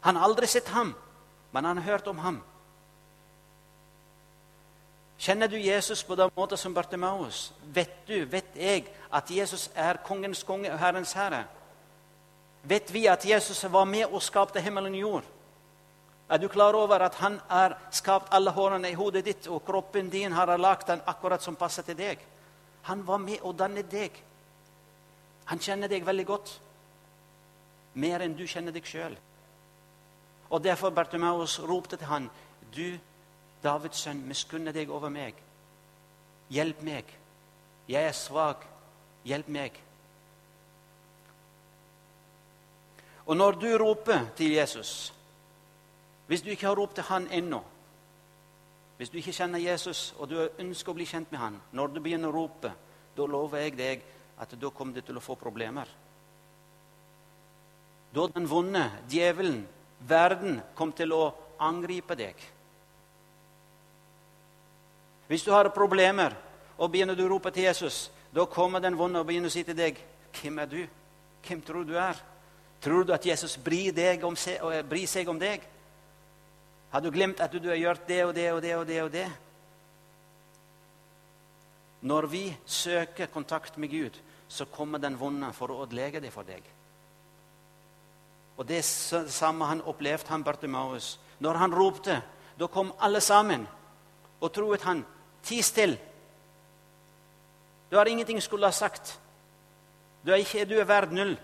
Han 0.00 0.16
har 0.16 0.24
aldri 0.24 0.46
sett 0.46 0.68
ham, 0.68 0.94
men 1.52 1.64
han 1.64 1.76
har 1.76 1.92
hørt 1.92 2.06
om 2.06 2.18
ham. 2.18 2.42
Kjenner 5.20 5.46
du 5.46 5.56
Jesus 5.56 6.04
på 6.04 6.16
den 6.16 6.30
måten 6.36 6.56
som 6.56 6.74
Bartimaus? 6.74 7.52
Vet 7.64 8.08
du, 8.08 8.24
vet 8.24 8.56
jeg, 8.56 8.86
at 9.12 9.30
Jesus 9.30 9.70
er 9.74 10.00
kongens 10.04 10.42
konge 10.42 10.72
og 10.72 10.78
Herrens 10.78 11.12
herre? 11.12 11.44
Vet 12.62 12.90
vi 12.90 13.06
at 13.08 13.24
Jesus 13.24 13.64
var 13.64 13.84
med 13.84 14.06
og 14.06 14.22
skapte 14.22 14.60
himmelen 14.60 14.94
og 14.94 15.00
jord. 15.00 15.28
Er 16.30 16.38
du 16.38 16.48
klar 16.48 16.74
over 16.74 17.02
at 17.02 17.14
han 17.14 17.40
har 17.48 17.78
skapt 17.90 18.34
alle 18.34 18.50
hårene 18.50 18.90
i 18.90 18.94
hodet 18.94 19.24
ditt, 19.24 19.46
og 19.46 19.64
kroppen 19.66 20.10
din 20.10 20.32
har 20.32 20.58
lagd 20.58 20.86
den 20.86 21.00
akkurat 21.06 21.42
som 21.42 21.56
passer 21.56 21.82
til 21.82 21.96
deg? 21.98 22.18
Han 22.82 23.06
var 23.06 23.18
med 23.18 23.40
og 23.42 23.56
dannet 23.58 23.90
deg. 23.90 24.14
Han 25.44 25.58
kjenner 25.58 25.88
deg 25.88 26.06
veldig 26.06 26.26
godt. 26.26 26.60
mer 27.94 28.22
enn 28.22 28.36
du 28.38 28.46
kjenner 28.46 28.70
deg 28.70 28.86
sjøl. 28.86 29.16
Og 30.50 30.62
derfor 30.62 30.90
Bartimaus 30.94 31.58
ropte 31.58 31.96
til 31.96 32.06
han, 32.06 32.30
Du, 32.70 32.98
Davids 33.62 33.98
sønn, 33.98 34.22
miskunne 34.28 34.72
deg 34.72 34.90
over 34.90 35.10
meg. 35.10 35.34
Hjelp 36.50 36.82
meg. 36.82 37.04
Jeg 37.88 38.04
er 38.06 38.14
svak. 38.14 38.62
Hjelp 39.26 39.48
meg. 39.48 39.80
Og 43.30 43.36
når 43.38 43.60
du 43.62 43.68
roper 43.78 44.26
til 44.36 44.56
Jesus 44.58 45.12
Hvis 46.26 46.42
du 46.42 46.50
ikke 46.50 46.66
har 46.66 46.78
ropt 46.78 46.96
til 46.98 47.06
han 47.06 47.28
ennå 47.30 47.60
Hvis 48.98 49.10
du 49.10 49.18
ikke 49.18 49.32
kjenner 49.32 49.62
Jesus 49.62 50.14
og 50.18 50.28
du 50.28 50.40
ønsker 50.58 50.90
å 50.90 50.98
bli 50.98 51.06
kjent 51.06 51.30
med 51.30 51.40
han, 51.40 51.60
når 51.72 51.94
du 51.94 52.00
begynner 52.04 52.28
å 52.28 52.34
rope, 52.36 52.72
da 53.16 53.26
lover 53.26 53.62
jeg 53.62 53.76
deg 53.78 54.02
at 54.40 54.52
da 54.60 54.70
kommer 54.74 54.92
du 54.92 55.00
til 55.00 55.16
å 55.16 55.22
få 55.24 55.38
problemer. 55.40 55.88
Da 58.12 58.26
den 58.34 58.48
vonde, 58.48 58.82
djevelen, 59.08 59.62
verden, 60.04 60.60
kom 60.76 60.92
til 60.92 61.14
å 61.16 61.22
angripe 61.64 62.16
deg. 62.18 62.44
Hvis 65.32 65.48
du 65.48 65.52
har 65.56 65.72
problemer 65.72 66.36
og 66.76 66.92
begynner 66.92 67.16
du 67.16 67.24
å 67.24 67.32
rope 67.32 67.52
til 67.56 67.70
Jesus, 67.70 68.10
da 68.34 68.44
kommer 68.44 68.84
den 68.84 69.00
vonde 69.00 69.24
og 69.24 69.28
begynner 69.32 69.48
å 69.48 69.56
si 69.56 69.64
til 69.64 69.78
deg 69.80 69.96
Hvem 70.30 70.60
er 70.62 70.68
du? 70.70 70.80
Hvem 71.48 71.64
tror 71.64 71.88
du 71.88 71.96
er? 71.96 72.20
Tror 72.80 73.04
du 73.04 73.12
at 73.12 73.26
Jesus 73.26 73.58
bryr, 73.60 73.92
seg, 74.36 74.62
bryr 74.88 75.06
seg 75.06 75.28
om 75.28 75.38
deg? 75.38 75.64
Har 76.90 77.00
du 77.00 77.10
glemt 77.12 77.40
at 77.40 77.52
du 77.52 77.68
har 77.68 77.78
gjort 77.78 78.06
det 78.08 78.24
og 78.24 78.34
det 78.34 78.52
og 78.52 78.62
det 78.62 78.74
og 78.76 78.86
det? 78.86 79.02
og 79.02 79.12
det? 79.12 79.28
Når 82.00 82.26
vi 82.26 82.44
søker 82.66 83.26
kontakt 83.26 83.76
med 83.76 83.90
Gud, 83.90 84.20
så 84.48 84.64
kommer 84.64 84.98
den 84.98 85.18
vonde 85.20 85.52
for 85.52 85.70
å 85.70 85.82
ødelegge 85.84 86.20
det 86.20 86.32
for 86.32 86.48
deg. 86.48 86.64
Og 88.56 88.66
Det 88.66 88.84
samme 88.84 89.64
han 89.64 89.82
opplevde, 89.82 90.28
han 90.28 90.44
Bartimaus. 90.44 91.18
Når 91.38 91.54
han 91.54 91.74
ropte, 91.74 92.22
da 92.58 92.66
kom 92.66 92.92
alle 93.00 93.20
sammen 93.20 93.66
og 94.40 94.52
troet 94.52 94.82
han. 94.82 95.04
Ti 95.42 95.62
still. 95.62 95.96
Du 97.90 97.96
har 97.96 98.08
ingenting 98.08 98.40
skulle 98.40 98.66
ha 98.66 98.72
sagt. 98.72 99.18
Du 100.26 100.32
er, 100.32 100.42
ikke, 100.42 100.64
du 100.64 100.76
er 100.76 100.84
verd 100.84 101.12
null. 101.12 101.38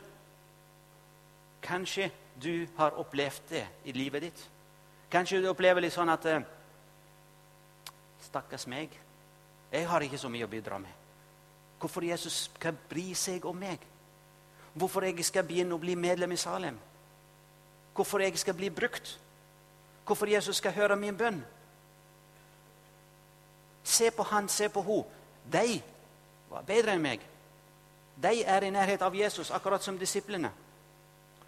Kanskje 1.66 2.10
du 2.42 2.66
har 2.76 2.94
opplevd 3.00 3.48
det 3.50 3.64
i 3.84 3.92
livet 3.92 4.22
ditt. 4.22 4.44
Kanskje 5.10 5.40
du 5.42 5.48
opplever 5.50 5.82
litt 5.82 5.94
sånn 5.94 6.10
at 6.12 6.26
eh, 6.30 6.44
Stakkars 8.26 8.66
meg. 8.70 8.94
Jeg 9.72 9.86
har 9.88 10.02
ikke 10.02 10.18
så 10.18 10.30
mye 10.30 10.46
å 10.46 10.50
bidra 10.50 10.78
med. 10.78 10.92
Hvorfor 11.80 12.04
Jesus 12.06 12.46
skal 12.46 12.76
bry 12.88 13.10
seg 13.18 13.44
om 13.46 13.56
meg? 13.58 13.82
Hvorfor 14.76 15.06
jeg 15.06 15.24
skal 15.24 15.46
begynne 15.46 15.74
å 15.76 15.80
bli 15.80 15.94
medlem 15.96 16.32
i 16.32 16.40
Salem? 16.40 16.78
Hvorfor 17.96 18.20
jeg 18.20 18.38
skal 18.38 18.54
bli 18.54 18.70
brukt? 18.70 19.18
Hvorfor 20.06 20.28
Jesus 20.28 20.56
skal 20.60 20.74
høre 20.76 20.96
min 20.96 21.16
bønn? 21.16 21.40
Se 23.84 24.10
på 24.10 24.22
han, 24.22 24.48
se 24.48 24.68
på 24.68 24.82
hun. 24.82 25.04
De 25.52 25.80
var 26.50 26.66
bedre 26.66 26.96
enn 26.96 27.02
meg. 27.02 27.22
De 28.16 28.42
er 28.44 28.66
i 28.66 28.70
nærhet 28.70 29.02
av 29.02 29.14
Jesus, 29.14 29.50
akkurat 29.50 29.82
som 29.84 29.98
disiplene. 29.98 30.50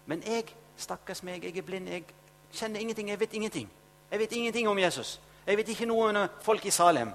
Men 0.09 0.23
jeg, 0.25 0.49
stakkars 0.79 1.21
meg, 1.23 1.43
jeg 1.45 1.57
er 1.61 1.65
blind. 1.65 1.89
Jeg 1.91 2.05
kjenner 2.51 2.81
ingenting, 2.81 3.11
jeg 3.11 3.19
vet 3.21 3.33
ingenting. 3.37 3.67
Jeg 4.09 4.19
vet 4.19 4.31
ingenting 4.33 4.69
om 4.69 4.79
Jesus. 4.81 5.19
Jeg 5.45 5.57
vet 5.59 5.69
ikke 5.69 5.87
noe 5.89 6.07
om 6.09 6.23
folk 6.41 6.65
i 6.65 6.73
Salem. 6.73 7.11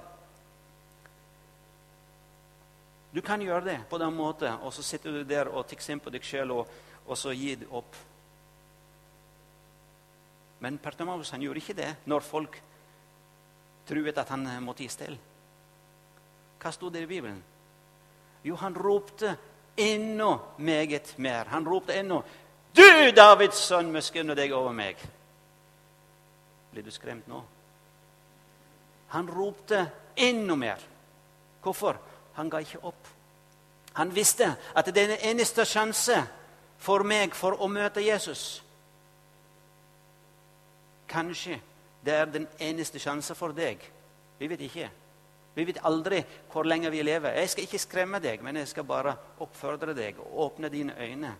Du 3.14 3.20
kan 3.22 3.42
gjøre 3.42 3.64
det 3.64 3.76
på 3.90 3.98
den 3.98 4.14
måten, 4.14 4.58
og 4.62 4.72
så 4.74 4.82
sitter 4.82 5.12
du 5.14 5.24
der 5.26 5.50
og 5.50 5.66
tikser 5.70 5.94
inn 5.94 6.02
på 6.02 6.10
deg 6.10 6.24
sjøl 6.26 6.50
og, 6.50 6.70
og, 7.06 7.16
så 7.18 7.30
gir 7.34 7.60
du 7.60 7.68
opp. 7.70 7.98
Men 10.62 10.80
Pertamaus 10.82 11.30
han 11.34 11.42
gjorde 11.42 11.62
ikke 11.62 11.76
det 11.78 11.90
når 12.10 12.26
folk 12.26 12.58
truet 13.86 14.18
at 14.18 14.32
han 14.34 14.48
måtte 14.64 14.82
gi 14.82 14.90
stell. 14.90 15.18
Hva 16.58 16.72
sto 16.74 16.90
det 16.90 17.04
i 17.04 17.10
Bibelen? 17.10 17.42
Jo, 18.44 18.56
han 18.58 18.74
ropte 18.74 19.36
enda 19.76 20.38
meget 20.58 21.14
mer. 21.18 21.50
Han 21.54 21.66
ropte 21.68 21.94
enda 21.94 22.22
'Du, 22.74 23.10
Davids 23.16 23.58
sønn, 23.58 23.92
miskunne 23.92 24.34
deg 24.34 24.52
over 24.52 24.72
meg.' 24.72 24.98
Blir 26.72 26.82
du 26.82 26.90
skremt 26.90 27.28
nå? 27.28 27.42
Han 29.14 29.28
ropte 29.30 29.90
enda 30.16 30.54
mer. 30.54 30.80
Hvorfor? 31.62 32.00
Han 32.34 32.50
ga 32.50 32.58
ikke 32.58 32.82
opp. 32.82 33.08
Han 33.94 34.14
visste 34.14 34.56
at 34.74 34.86
det 34.86 35.02
er 35.02 35.12
den 35.14 35.30
eneste 35.30 35.64
sjanse 35.64 36.16
for 36.78 37.06
meg 37.06 37.34
for 37.34 37.54
å 37.62 37.68
møte 37.70 38.02
Jesus. 38.02 38.58
Kanskje 41.08 41.60
det 42.04 42.14
er 42.14 42.26
den 42.26 42.48
eneste 42.58 42.98
sjanse 42.98 43.36
for 43.38 43.54
deg. 43.54 43.78
Vi 44.38 44.50
vet 44.50 44.66
ikke. 44.66 44.90
Vi 45.54 45.64
vet 45.64 45.78
aldri 45.86 46.24
hvor 46.50 46.66
lenge 46.66 46.90
vi 46.90 47.02
lever. 47.06 47.38
Jeg 47.38 47.50
skal 47.50 47.68
ikke 47.68 47.78
skremme 47.78 48.18
deg, 48.18 48.42
men 48.42 48.56
jeg 48.56 48.68
skal 48.68 48.84
bare 48.84 49.14
oppfordre 49.38 49.94
deg 49.94 50.18
og 50.18 50.40
åpne 50.48 50.68
dine 50.68 50.98
øyne. 50.98 51.36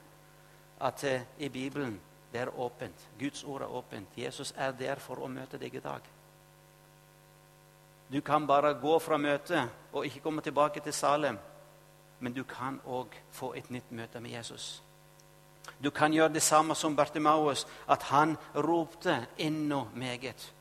At 0.85 1.05
uh, 1.05 1.21
i 1.39 1.49
Bibelen 1.49 1.97
det 2.35 2.41
er 2.41 2.51
åpent. 2.59 3.09
Guds 3.19 3.45
ord 3.45 3.63
er 3.63 3.71
åpent. 3.71 4.09
Jesus 4.19 4.53
er 4.57 4.73
der 4.73 4.99
for 4.99 5.23
å 5.23 5.29
møte 5.31 5.59
deg 5.59 5.75
i 5.75 5.83
dag. 5.83 6.03
Du 8.11 8.21
kan 8.21 8.47
bare 8.47 8.75
gå 8.75 8.99
fra 8.99 9.17
møtet 9.19 9.93
og 9.93 10.07
ikke 10.07 10.21
komme 10.21 10.43
tilbake 10.43 10.83
til 10.83 10.93
Salem. 10.93 11.39
Men 12.21 12.33
du 12.33 12.43
kan 12.45 12.81
òg 12.87 13.15
få 13.31 13.53
et 13.55 13.71
nytt 13.71 13.93
møte 13.93 14.21
med 14.21 14.35
Jesus. 14.35 14.83
Du 15.79 15.91
kan 15.91 16.13
gjøre 16.13 16.33
det 16.33 16.43
samme 16.43 16.75
som 16.75 16.97
Bartimaus, 16.97 17.67
at 17.89 18.03
han 18.03 18.37
ropte 18.55 19.27
enda 19.39 19.85
meget. 19.95 20.53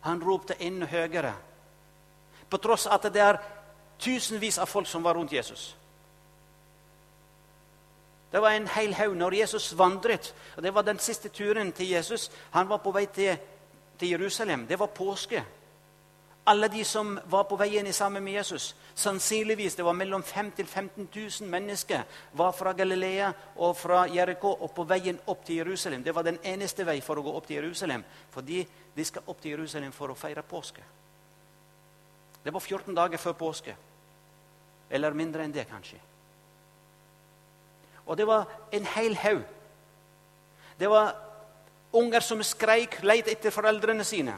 Han 0.00 0.22
ropte 0.22 0.54
enda 0.62 0.86
høyere. 0.86 1.34
På 2.50 2.56
tross 2.56 2.86
at 2.86 3.02
det 3.12 3.22
er 3.22 3.42
tusenvis 3.98 4.58
av 4.58 4.66
folk 4.66 4.86
som 4.86 5.02
var 5.02 5.14
rundt 5.14 5.32
Jesus. 5.32 5.76
Det 8.32 8.40
var 8.40 8.52
en 8.52 8.68
hel 8.68 8.94
haug 8.94 9.14
når 9.16 9.34
Jesus 9.34 9.70
vandret. 9.78 10.34
og 10.56 10.62
Det 10.62 10.74
var 10.74 10.82
den 10.82 10.98
siste 10.98 11.28
turen 11.28 11.72
til 11.72 11.88
Jesus. 11.88 12.30
Han 12.50 12.68
var 12.68 12.78
på 12.78 12.92
vei 12.92 13.06
til, 13.06 13.38
til 13.98 14.08
Jerusalem. 14.08 14.66
Det 14.66 14.78
var 14.78 14.86
påske 14.86 15.44
alle 16.48 16.68
de 16.68 16.84
som 16.84 17.18
var 17.28 17.44
på 17.44 17.56
veien 17.60 17.92
sammen 17.92 18.24
med 18.24 18.32
Jesus. 18.32 18.74
Sannsynligvis 18.94 19.74
det 19.76 19.84
var 19.84 19.92
mellom 19.92 20.22
5 20.22 20.52
000 20.58 20.66
15 20.66 21.08
000 21.40 21.50
mennesker 21.50 22.02
var 22.32 22.52
fra 22.52 22.72
Galilea 22.72 23.32
og 23.56 23.76
fra 23.76 24.06
Jeriko 24.08 24.54
og 24.54 24.72
på 24.74 24.86
veien 24.88 25.18
opp 25.26 25.44
til 25.44 25.60
Jerusalem. 25.60 26.02
Det 26.02 26.14
var 26.14 26.24
den 26.24 26.38
eneste 26.42 26.86
vei 26.88 27.00
for 27.04 27.20
å 27.20 27.26
gå 27.26 27.34
opp 27.36 27.46
til 27.46 27.60
Jerusalem. 27.60 28.04
Fordi 28.32 28.64
de 28.94 29.04
skal 29.04 29.28
opp 29.28 29.42
til 29.42 29.58
Jerusalem 29.58 29.92
for 29.92 30.08
å 30.08 30.16
feire 30.16 30.42
påske. 30.42 30.84
Det 32.44 32.54
var 32.54 32.60
14 32.64 32.96
dager 32.96 33.20
før 33.20 33.36
påske. 33.36 33.76
Eller 34.90 35.12
mindre 35.12 35.44
enn 35.44 35.52
det, 35.52 35.68
kanskje. 35.68 36.00
Og 38.08 38.16
det 38.16 38.26
var 38.26 38.48
en 38.72 38.86
hel 38.96 39.14
haug. 39.20 39.42
Det 40.80 40.88
var 40.90 41.12
unger 41.92 42.24
som 42.24 42.42
skreik, 42.42 43.02
lette 43.02 43.32
etter 43.34 43.52
foreldrene 43.52 44.04
sine. 44.04 44.34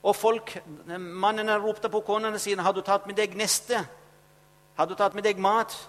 Og 0.00 0.16
folk, 0.16 0.54
Mannene 0.96 1.58
ropte 1.60 1.90
på 1.92 2.00
konene 2.00 2.38
sine. 2.38 2.62
'Har 2.62 2.72
du 2.72 2.80
tatt 2.80 3.06
med 3.06 3.16
deg 3.16 3.36
neste?' 3.36 3.86
'Har 4.76 4.86
du 4.86 4.94
tatt 4.94 5.14
med 5.14 5.24
deg 5.24 5.38
mat?' 5.38 5.88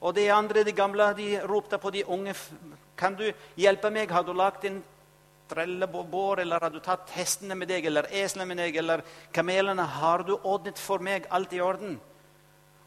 Og 0.00 0.14
de 0.14 0.32
andre, 0.32 0.64
de 0.64 0.72
gamle, 0.72 1.14
de 1.14 1.40
ropte 1.46 1.78
på 1.78 1.90
de 1.90 2.04
unge. 2.04 2.34
'Kan 2.96 3.14
du 3.14 3.32
hjelpe 3.56 3.90
meg? 3.90 4.10
Har 4.10 4.22
du 4.22 4.32
lagd 4.32 4.64
en 4.64 4.84
trellebår?' 5.48 6.40
'Eller 6.40 6.60
har 6.60 6.70
du 6.70 6.78
tatt 6.78 7.10
hestene 7.10 7.54
med 7.54 7.68
deg?' 7.68 7.86
'Eller 7.86 8.06
eslene 8.10 8.46
med 8.46 8.56
deg?' 8.56 8.76
'Eller 8.76 9.02
kamelene?' 9.32 9.86
'Har 9.86 10.22
du 10.22 10.38
ordnet 10.44 10.78
for 10.78 10.98
meg 10.98 11.26
alt 11.30 11.52
i 11.52 11.60
orden?' 11.60 12.00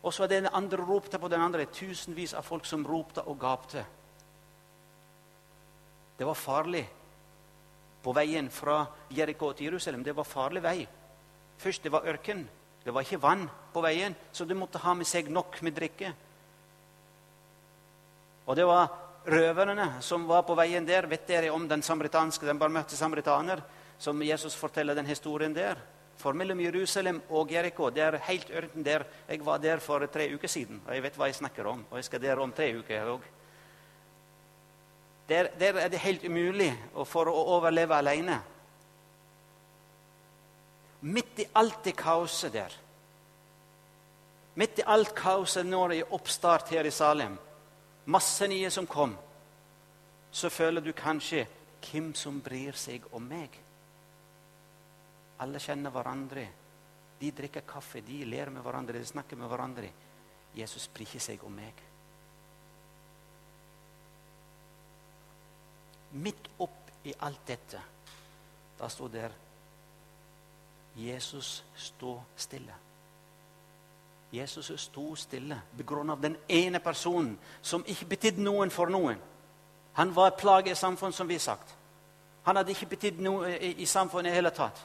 Og 0.05 0.13
så 0.13 0.23
er 0.23 0.29
det 0.29 0.43
den 0.43 0.53
andre 0.53 0.85
ropte 0.85 1.19
på 1.19 1.29
den 1.31 1.41
andre. 1.41 1.65
Tusenvis 1.65 2.35
av 2.37 2.45
folk 2.45 2.65
som 2.69 2.85
ropte 2.85 3.23
og 3.25 3.39
gapte. 3.41 3.85
Det 6.15 6.27
var 6.27 6.37
farlig 6.37 6.83
på 8.05 8.13
veien 8.13 8.51
fra 8.53 8.83
Jeriko 9.09 9.49
til 9.53 9.71
Jerusalem. 9.71 10.03
Det 10.05 10.13
var 10.15 10.29
farlig 10.29 10.61
vei. 10.63 10.77
Først 11.57 11.83
det 11.83 11.91
var 11.91 12.05
ørken. 12.05 12.45
Det 12.85 12.93
var 12.93 13.01
ikke 13.01 13.21
vann 13.21 13.47
på 13.73 13.81
veien, 13.81 14.13
så 14.31 14.45
de 14.45 14.53
måtte 14.53 14.77
ha 14.83 14.93
med 14.93 15.07
seg 15.09 15.31
nok 15.33 15.57
med 15.65 15.73
drikke. 15.73 16.11
Og 18.45 18.53
det 18.55 18.67
var 18.69 18.91
røverne 19.25 19.87
som 20.05 20.27
var 20.29 20.43
på 20.45 20.53
veien 20.53 20.85
der. 20.85 21.07
Vet 21.09 21.25
dere 21.27 21.49
om 21.49 21.65
den 21.67 21.81
samaritanske, 21.81 22.45
den 22.45 22.61
barmhjertige 22.61 22.99
samaritaner? 22.99 23.63
Som 23.97 24.21
Jesus 24.21 24.53
forteller 24.55 24.93
den 24.93 25.09
historien 25.09 25.55
der. 25.55 25.81
For 26.17 26.33
mellom 26.33 26.59
Jerusalem 26.63 27.21
og 27.29 27.51
Jeriko 27.51 27.89
det 27.93 28.03
er 28.03 28.17
helt 28.29 28.51
ørken 28.51 28.85
der. 28.85 29.03
Jeg 29.27 29.45
var 29.45 29.57
der 29.57 29.79
for 29.83 30.05
tre 30.05 30.29
uker 30.33 30.47
siden, 30.47 30.81
og 30.87 30.93
jeg 30.95 31.03
vet 31.03 31.17
hva 31.17 31.27
jeg 31.29 31.35
snakker 31.35 31.67
om. 31.67 31.85
Og 31.89 31.97
jeg 31.99 32.07
skal 32.07 32.21
der 32.21 32.39
om 32.39 32.53
tre 32.55 32.69
uker 32.77 33.11
òg. 33.15 33.25
Der, 35.29 35.49
der 35.59 35.79
er 35.81 35.89
det 35.89 35.99
helt 35.99 36.23
umulig 36.23 36.69
for 37.09 37.27
å 37.29 37.45
overleve 37.57 37.97
alene. 37.97 38.39
Midt 41.01 41.41
i 41.41 41.47
alt 41.55 41.83
det 41.85 41.95
kaoset 41.97 42.53
der, 42.53 42.73
midt 44.55 44.79
i 44.79 44.85
alt 44.87 45.11
kaoset 45.17 45.65
når 45.67 45.91
det 45.91 45.97
er 45.99 46.13
oppstart 46.15 46.71
her 46.73 46.87
i 46.87 46.93
Salem, 46.93 47.35
masse 48.05 48.47
nye 48.47 48.69
som 48.73 48.87
kom, 48.87 49.13
så 50.31 50.49
føler 50.49 50.81
du 50.81 50.93
kanskje 50.93 51.45
hvem 51.85 52.13
som 52.17 52.39
bryr 52.41 52.77
seg 52.79 53.05
om 53.13 53.25
meg. 53.29 53.64
Alle 55.43 55.59
kjenner 55.59 55.91
hverandre. 55.91 56.45
De 57.19 57.31
drikker 57.31 57.63
kaffe, 57.67 58.01
de 58.01 58.23
ler 58.27 58.51
med 58.51 58.63
hverandre, 58.63 58.99
de 58.99 59.07
snakker 59.07 59.39
med 59.39 59.49
hverandre. 59.51 59.89
Jesus 60.55 60.87
bryr 60.87 61.07
ikke 61.07 61.23
seg 61.23 61.43
om 61.43 61.55
meg. 61.55 61.81
Midt 66.15 66.47
opp 66.63 66.91
i 67.05 67.13
alt 67.27 67.43
dette, 67.47 67.81
da 68.79 68.87
sto 68.89 69.07
der 69.11 69.33
Jesus 70.95 71.63
stå 71.75 72.15
stille. 72.39 72.75
Jesus 74.31 74.71
sto 74.81 75.15
stille 75.15 75.57
begrunnet 75.77 76.15
av 76.15 76.21
den 76.21 76.37
ene 76.47 76.79
personen 76.79 77.35
som 77.61 77.83
ikke 77.87 78.07
betydde 78.15 78.43
noen 78.43 78.71
for 78.71 78.91
noen. 78.91 79.19
Han 79.95 80.15
var 80.15 80.31
et 80.31 80.39
plage 80.39 80.71
i 80.71 80.75
samfunnet, 80.75 81.15
som 81.15 81.27
vi 81.27 81.37
har 81.37 81.43
sagt. 81.43 81.75
Han 82.43 82.55
hadde 82.55 82.71
ikke 82.71 82.89
betydd 82.95 83.21
noe 83.23 83.51
i 83.57 83.85
samfunnet 83.85 84.31
i 84.31 84.35
hele 84.35 84.51
tatt. 84.55 84.81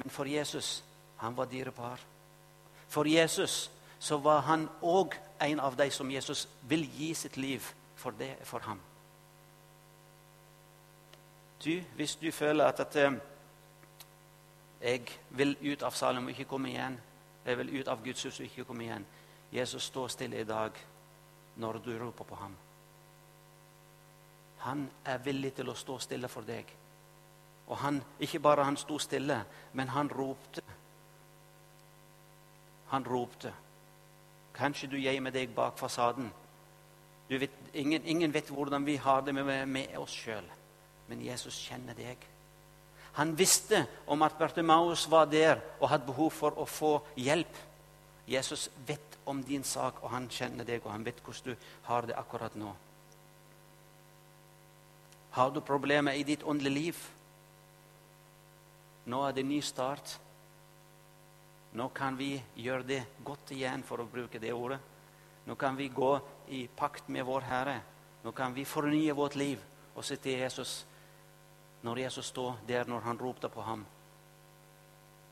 Men 0.00 0.10
for 0.10 0.24
Jesus, 0.24 0.84
han 1.16 1.36
var 1.36 1.44
dyrebar. 1.44 2.00
For 2.88 3.08
Jesus 3.08 3.70
så 3.98 4.16
var 4.16 4.40
han 4.40 4.68
òg 4.82 5.14
en 5.40 5.60
av 5.60 5.76
de 5.76 5.90
som 5.90 6.10
Jesus 6.10 6.48
vil 6.68 6.86
gi 6.96 7.14
sitt 7.14 7.36
liv 7.36 7.64
for 7.96 8.16
det 8.16 8.32
for 8.48 8.64
ham. 8.64 8.80
Du, 11.64 11.82
hvis 11.96 12.16
du 12.16 12.30
føler 12.32 12.64
at, 12.64 12.80
at 12.80 12.96
eh, 12.96 13.12
jeg 14.80 15.02
vil 15.30 15.56
ut 15.72 15.82
av 15.82 15.92
salen 15.92 16.24
og 16.24 16.32
ikke 16.32 16.48
komme 16.48 16.72
igjen, 16.72 16.96
jeg 17.44 17.58
vil 17.58 17.80
ut 17.80 17.88
av 17.88 18.00
Guds 18.04 18.24
hus 18.24 18.40
og 18.40 18.46
ikke 18.46 18.64
komme 18.64 18.86
igjen 18.86 19.04
Jesus, 19.52 19.82
stå 19.82 20.08
stille 20.08 20.40
i 20.40 20.44
dag 20.44 20.70
når 21.56 21.78
du 21.84 21.98
roper 21.98 22.24
på 22.24 22.34
ham. 22.34 22.56
Han 24.58 24.90
er 25.04 25.18
villig 25.18 25.52
til 25.56 25.68
å 25.68 25.74
stå 25.74 25.98
stille 25.98 26.28
for 26.28 26.46
deg. 26.46 26.68
Og 27.70 27.78
han, 27.78 28.00
ikke 28.18 28.42
bare 28.42 28.66
han 28.66 28.76
sto 28.76 28.98
stille, 28.98 29.38
men 29.78 29.88
han 29.94 30.10
ropte. 30.10 30.62
Han 32.90 33.06
ropte. 33.06 33.52
Kanskje 34.54 34.90
du 34.90 34.96
gjemmer 34.98 35.30
deg 35.30 35.54
bak 35.54 35.78
fasaden. 35.78 36.32
Vet, 37.30 37.54
ingen, 37.78 38.02
ingen, 38.04 38.34
vet 38.34 38.50
hvordan 38.50 38.86
vi 38.86 38.96
har 38.98 39.22
det 39.22 39.34
med, 39.34 39.68
med 39.70 39.94
oss 40.02 40.16
sjøl, 40.18 40.46
men 41.06 41.22
Jesus 41.22 41.54
kjenner 41.68 41.94
deg. 41.94 42.18
Han 43.20 43.36
visste 43.38 43.84
om 44.10 44.22
at 44.26 44.34
Bertimaus 44.38 45.06
var 45.10 45.30
der 45.30 45.62
og 45.78 45.88
hadde 45.92 46.10
behov 46.10 46.34
for 46.34 46.58
å 46.58 46.66
få 46.66 46.96
hjelp. 47.14 47.54
Jesus 48.30 48.68
vet 48.86 49.18
om 49.30 49.42
din 49.46 49.62
sak, 49.64 50.02
og 50.02 50.10
han 50.10 50.26
kjenner 50.30 50.66
deg, 50.66 50.82
og 50.84 50.90
han 50.90 51.06
vet 51.06 51.22
hvordan 51.22 51.54
du 51.54 51.70
har 51.86 52.06
det 52.06 52.18
akkurat 52.18 52.54
nå. 52.58 52.74
Har 55.38 55.54
du 55.54 55.60
problemer 55.62 56.18
i 56.18 56.26
ditt 56.26 56.42
åndelige 56.42 56.74
liv? 56.74 57.00
Nå 59.04 59.22
er 59.26 59.32
det 59.32 59.46
ny 59.46 59.60
start. 59.64 60.18
Nå 61.72 61.88
kan 61.94 62.18
vi 62.18 62.34
gjøre 62.56 62.82
det 62.86 63.00
godt 63.24 63.52
igjen, 63.54 63.82
for 63.86 64.02
å 64.02 64.08
bruke 64.10 64.40
det 64.42 64.52
ordet. 64.52 64.80
Nå 65.46 65.54
kan 65.54 65.76
vi 65.76 65.88
gå 65.88 66.12
i 66.48 66.66
pakt 66.76 67.08
med 67.08 67.24
vår 67.24 67.46
Herre. 67.48 67.80
Nå 68.24 68.32
kan 68.32 68.54
vi 68.54 68.64
fornye 68.64 69.14
vårt 69.16 69.34
liv 69.34 69.60
og 69.94 70.04
se 70.04 70.16
til 70.16 70.38
Jesus 70.38 70.84
når 71.82 71.98
Jesus 71.98 72.26
står 72.26 72.58
der 72.68 72.84
når 72.84 73.00
han 73.00 73.18
ropte 73.18 73.48
på 73.48 73.62
ham. 73.64 73.86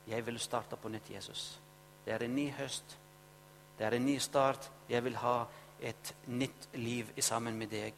Jeg 0.07 0.25
vil 0.25 0.39
starte 0.39 0.75
på 0.75 0.89
nytt, 0.89 1.09
Jesus. 1.09 1.59
Det 2.05 2.13
er 2.13 2.23
en 2.25 2.35
ny 2.35 2.49
høst. 2.57 2.97
Det 3.77 3.85
er 3.85 3.95
en 3.95 4.05
ny 4.05 4.17
start. 4.17 4.71
Jeg 4.89 5.03
vil 5.03 5.15
ha 5.21 5.43
et 5.79 6.15
nytt 6.27 6.69
liv 6.73 7.11
sammen 7.21 7.57
med 7.57 7.69
deg. 7.69 7.93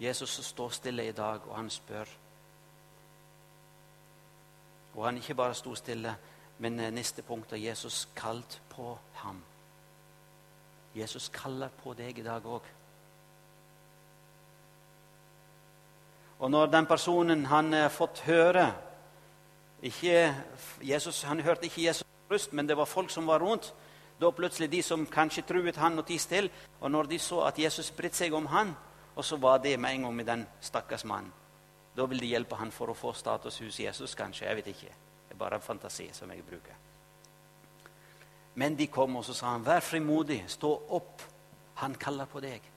Jesus 0.00 0.40
står 0.46 0.68
stille 0.68 1.04
i 1.08 1.12
dag, 1.12 1.44
og 1.46 1.56
han 1.56 1.70
spør. 1.70 2.08
Og 4.94 5.04
han 5.04 5.16
ikke 5.16 5.34
bare 5.34 5.54
sto 5.54 5.74
stille, 5.74 6.16
men 6.58 6.80
eh, 6.80 6.92
neste 6.92 7.22
punkt 7.22 7.52
er 7.52 7.62
Jesus 7.62 8.08
kalt 8.16 8.60
på 8.70 8.98
ham. 9.22 9.42
Jesus 10.94 11.28
kaller 11.28 11.68
på 11.82 11.94
deg 11.94 12.18
i 12.18 12.26
dag 12.26 12.46
òg. 12.46 12.62
Og 16.40 16.50
når 16.50 16.66
den 16.66 16.86
personen 16.86 17.46
han 17.46 17.72
har 17.72 17.92
fått 17.92 18.24
høre 18.26 18.72
ikke, 19.82 20.34
Jesus, 20.82 21.22
Han 21.22 21.40
hørte 21.40 21.64
ikke 21.64 21.84
Jesus 21.84 22.06
røst, 22.30 22.52
men 22.52 22.68
det 22.68 22.76
var 22.76 22.84
folk 22.84 23.10
som 23.10 23.26
var 23.26 23.38
rundt. 23.38 23.74
Da 24.20 24.30
plutselig 24.30 24.72
de 24.72 24.82
som 24.82 25.06
kanskje 25.06 25.42
truet 25.48 25.76
han 25.76 25.98
og 25.98 26.06
tis 26.06 26.26
til, 26.26 26.50
og 26.80 26.90
når 26.90 27.02
de 27.02 27.18
så 27.18 27.40
at 27.40 27.58
Jesus 27.58 27.86
spredte 27.86 28.16
seg 28.16 28.32
om 28.32 28.46
han, 28.46 28.76
og 29.16 29.24
så 29.24 29.36
var 29.36 29.58
det 29.58 29.80
med 29.80 29.94
en 29.94 30.02
gang 30.02 30.16
med 30.16 30.24
den 30.24 30.46
stakkars 30.60 31.04
mannen. 31.04 31.32
Da 32.00 32.06
vil 32.08 32.20
de 32.20 32.30
hjelpe 32.32 32.56
han 32.56 32.70
for 32.72 32.88
å 32.88 32.96
få 32.96 33.10
status 33.12 33.58
hos 33.60 33.78
Jesus, 33.82 34.14
kanskje. 34.16 34.46
Jeg 34.46 34.56
vet 34.56 34.68
ikke. 34.72 34.92
Det 35.28 35.34
er 35.34 35.38
bare 35.38 35.58
en 35.60 35.64
fantasi 35.64 36.06
som 36.16 36.30
jeg 36.32 36.46
bruker. 36.46 36.78
Men 38.54 38.76
de 38.78 38.86
kom, 38.86 39.16
og 39.16 39.24
så 39.24 39.34
sa 39.34 39.46
han, 39.46 39.66
'Vær 39.66 39.80
frimodig. 39.80 40.44
Stå 40.48 40.82
opp. 40.88 41.22
Han 41.74 41.94
kaller 41.94 42.24
på 42.24 42.40
deg.' 42.40 42.70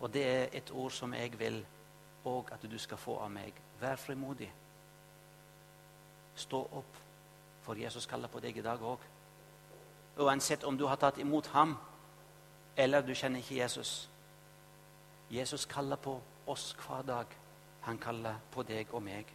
Og 0.00 0.12
det 0.12 0.26
er 0.26 0.48
et 0.52 0.70
ord 0.70 0.90
som 0.90 1.14
jeg 1.14 1.38
vil 1.38 1.66
òg 2.24 2.52
at 2.52 2.70
du 2.70 2.78
skal 2.78 2.98
få 2.98 3.18
av 3.18 3.30
meg. 3.30 3.52
Vær 3.80 3.96
frimodig. 3.96 4.52
Stå 6.34 6.68
opp, 6.72 6.96
for 7.62 7.74
Jesus 7.74 8.06
kaller 8.06 8.28
på 8.28 8.40
deg 8.40 8.56
i 8.56 8.62
dag 8.62 8.82
òg. 8.82 8.98
Uansett 10.18 10.64
om 10.64 10.78
du 10.78 10.86
har 10.86 10.96
tatt 10.96 11.18
imot 11.18 11.46
ham, 11.46 11.78
eller 12.76 13.00
du 13.00 13.14
kjenner 13.14 13.38
ikke 13.38 13.54
Jesus. 13.54 14.10
Jesus 15.30 15.64
kaller 15.64 15.96
på 15.96 16.20
oss 16.50 16.72
hver 16.80 17.06
dag. 17.06 17.36
Han 17.86 17.98
kaller 17.98 18.40
på 18.52 18.64
deg 18.68 18.90
og 18.92 19.02
meg. 19.02 19.30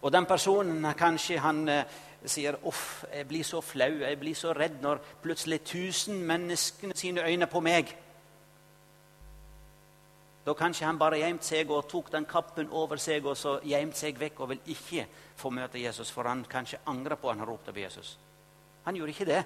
Og 0.00 0.12
den 0.12 0.26
personen 0.26 0.86
kanskje 0.96 1.40
han 1.44 1.66
eh, 1.68 1.98
sier 2.24 2.56
uff, 2.68 3.04
jeg 3.12 3.26
blir 3.28 3.44
så 3.44 3.60
flau, 3.60 3.98
jeg 4.00 4.18
blir 4.20 4.36
så 4.36 4.54
redd 4.56 4.80
når 4.80 5.02
plutselig 5.22 5.60
tusen 5.68 6.22
menneskene 6.24 6.96
sine 6.96 7.24
øyne 7.28 7.46
på 7.46 7.60
meg. 7.60 7.92
Da 10.46 10.54
kanskje 10.56 10.86
han 10.86 10.98
bare 10.98 11.20
gjemte 11.20 11.44
seg 11.44 11.70
og 11.70 11.88
tok 11.88 12.08
den 12.12 12.24
kappen 12.24 12.70
over 12.72 12.96
seg 12.96 13.26
og 13.28 13.36
så 13.36 13.58
gjemte 13.64 13.98
seg 13.98 14.20
vekk 14.20 14.40
og 14.40 14.52
vil 14.54 14.72
ikke 14.72 15.04
få 15.36 15.52
møte 15.52 15.80
Jesus, 15.82 16.10
for 16.10 16.28
han 16.28 16.46
kanskje 16.48 16.80
angrer 16.88 17.20
på 17.20 17.28
at 17.28 17.36
han 17.36 17.48
ropte 17.48 17.72
på 17.72 17.84
Jesus. 17.84 18.16
Han 18.84 18.96
gjorde 18.96 19.12
ikke 19.12 19.28
det. 19.28 19.42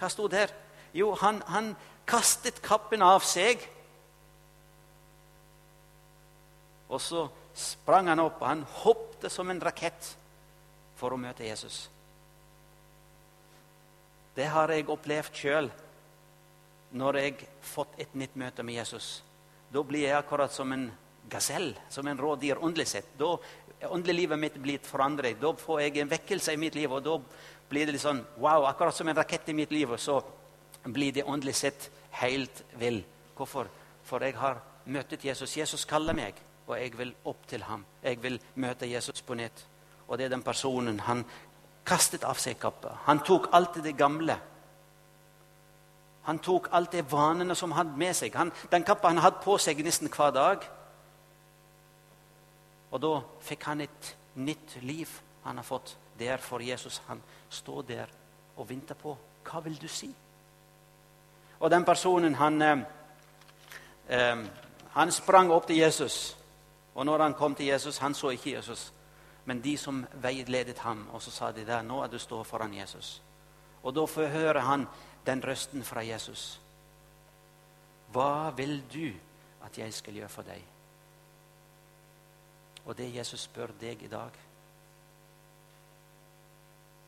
Hva 0.00 0.08
sto 0.08 0.28
der? 0.28 0.52
Jo, 0.96 1.12
han, 1.20 1.42
han 1.46 1.74
kastet 2.08 2.62
kappen 2.64 3.02
av 3.04 3.20
seg 3.28 3.60
Og 6.94 7.02
så 7.02 7.24
sprang 7.54 8.10
han 8.12 8.22
opp, 8.22 8.40
og 8.40 8.48
han 8.48 8.62
hoppet 8.84 9.32
som 9.32 9.50
en 9.50 9.62
rakett 9.62 10.12
for 10.98 11.14
å 11.14 11.20
møte 11.20 11.46
Jesus. 11.46 11.88
Det 14.34 14.46
har 14.50 14.70
jeg 14.74 14.88
opplevd 14.90 15.38
sjøl 15.38 15.70
når 16.94 17.18
jeg 17.18 17.34
har 17.38 17.66
fått 17.66 17.98
et 18.02 18.14
nytt 18.18 18.34
møte 18.38 18.62
med 18.66 18.78
Jesus. 18.78 19.16
Da 19.74 19.82
blir 19.82 20.06
jeg 20.06 20.18
akkurat 20.18 20.52
som 20.54 20.70
en 20.74 20.88
gasell, 21.30 21.72
som 21.90 22.06
en 22.06 22.18
rådyr 22.20 22.62
åndelig 22.62 22.86
sett. 22.92 23.12
Da 23.18 23.34
åndelig 23.90 24.14
livet 24.14 24.38
mitt 24.38 24.56
blitt 24.62 24.86
forandret. 24.86 25.40
Da 25.40 25.52
får 25.58 25.80
jeg 25.82 25.98
en 26.02 26.12
vekkelse 26.12 26.54
i 26.54 26.60
mitt 26.60 26.78
liv, 26.78 26.92
og 26.92 27.02
da 27.04 27.18
blir 27.70 27.86
det 27.86 27.96
litt 27.96 28.04
sånn 28.04 28.22
wow, 28.38 28.66
akkurat 28.68 28.94
som 28.94 29.08
en 29.10 29.18
rakett 29.18 29.48
i 29.50 29.56
mitt 29.56 29.74
liv. 29.74 29.90
Og 29.90 30.00
så 30.00 30.20
blir 30.84 31.14
det 31.14 31.26
åndelig 31.26 31.56
sett 31.58 31.90
helt 32.20 32.64
vill. 32.78 33.02
Hvorfor? 33.34 33.70
For 34.06 34.22
jeg 34.22 34.38
har 34.38 34.60
møtt 34.86 35.16
Jesus. 35.24 35.56
Jesus 35.56 35.86
kaller 35.88 36.16
meg 36.16 36.38
og 36.66 36.78
jeg 36.78 36.98
vil 36.98 37.14
opp 37.24 37.46
til 37.48 37.62
ham. 37.62 37.84
Jeg 38.02 38.22
vil 38.22 38.40
møte 38.54 38.88
Jesus 38.88 39.22
på 39.22 39.34
nytt. 39.34 39.66
Og 40.08 40.18
det 40.18 40.26
er 40.26 40.32
den 40.32 40.42
personen. 40.42 41.00
Han 41.00 41.24
kastet 41.84 42.24
av 42.24 42.40
seg 42.40 42.58
kappa. 42.60 42.98
Han 43.04 43.20
tok 43.24 43.50
alt 43.52 43.82
det 43.84 43.96
gamle. 43.96 44.36
Han 46.24 46.38
tok 46.38 46.70
alt 46.72 46.92
det 46.92 47.04
vanene 47.12 47.54
som 47.54 47.72
han 47.72 47.84
hadde 47.84 48.00
med 48.00 48.16
seg. 48.16 48.36
Han, 48.36 48.52
den 48.72 48.84
kappa 48.84 49.12
han 49.12 49.20
hadde 49.20 49.42
på 49.44 49.58
seg 49.60 49.84
nesten 49.84 50.08
hver 50.08 50.32
dag. 50.32 50.64
Og 52.94 53.02
da 53.02 53.14
fikk 53.44 53.68
han 53.68 53.84
et 53.84 54.14
nytt 54.40 54.78
liv 54.82 55.10
han 55.44 55.60
har 55.60 55.66
fått 55.66 55.96
der 56.18 56.40
for 56.40 56.62
Jesus. 56.64 57.02
Han 57.08 57.20
står 57.50 57.82
der 57.82 58.12
og 58.56 58.68
venter 58.68 58.96
på 58.96 59.16
hva 59.44 59.60
vil 59.60 59.76
du 59.76 59.88
si? 59.88 60.08
Og 61.60 61.70
den 61.70 61.84
personen, 61.84 62.34
han, 62.34 62.62
eh, 62.62 62.78
eh, 64.08 64.46
han 64.92 65.12
sprang 65.12 65.52
opp 65.52 65.66
til 65.66 65.76
Jesus. 65.76 66.36
Og 66.94 67.06
når 67.06 67.22
han 67.22 67.34
kom 67.34 67.54
til 67.54 67.66
Jesus, 67.66 67.98
han 67.98 68.14
så 68.14 68.30
ikke 68.30 68.52
Jesus, 68.52 68.92
men 69.44 69.60
de 69.60 69.76
som 69.78 70.06
veiledet 70.12 70.78
ham. 70.78 71.08
Og 71.12 71.22
så 71.22 71.30
sa 71.30 71.52
de 71.52 71.66
der, 71.66 71.82
nå 71.82 72.02
er 72.02 72.06
du 72.08 72.18
stå 72.18 72.42
foran 72.42 72.74
Jesus. 72.74 73.22
Og 73.82 73.94
da 73.94 74.04
forhører 74.06 74.60
han 74.60 74.86
den 75.26 75.42
røsten 75.44 75.84
fra 75.84 76.04
Jesus. 76.04 76.60
Hva 78.12 78.50
vil 78.56 78.82
du 78.92 79.10
at 79.64 79.78
jeg 79.78 79.94
skal 79.94 80.14
gjøre 80.14 80.28
for 80.28 80.46
deg? 80.46 80.62
Og 82.84 82.96
det 82.96 83.14
Jesus 83.14 83.40
spør 83.48 83.72
deg 83.80 84.02
i 84.02 84.10
dag 84.12 84.30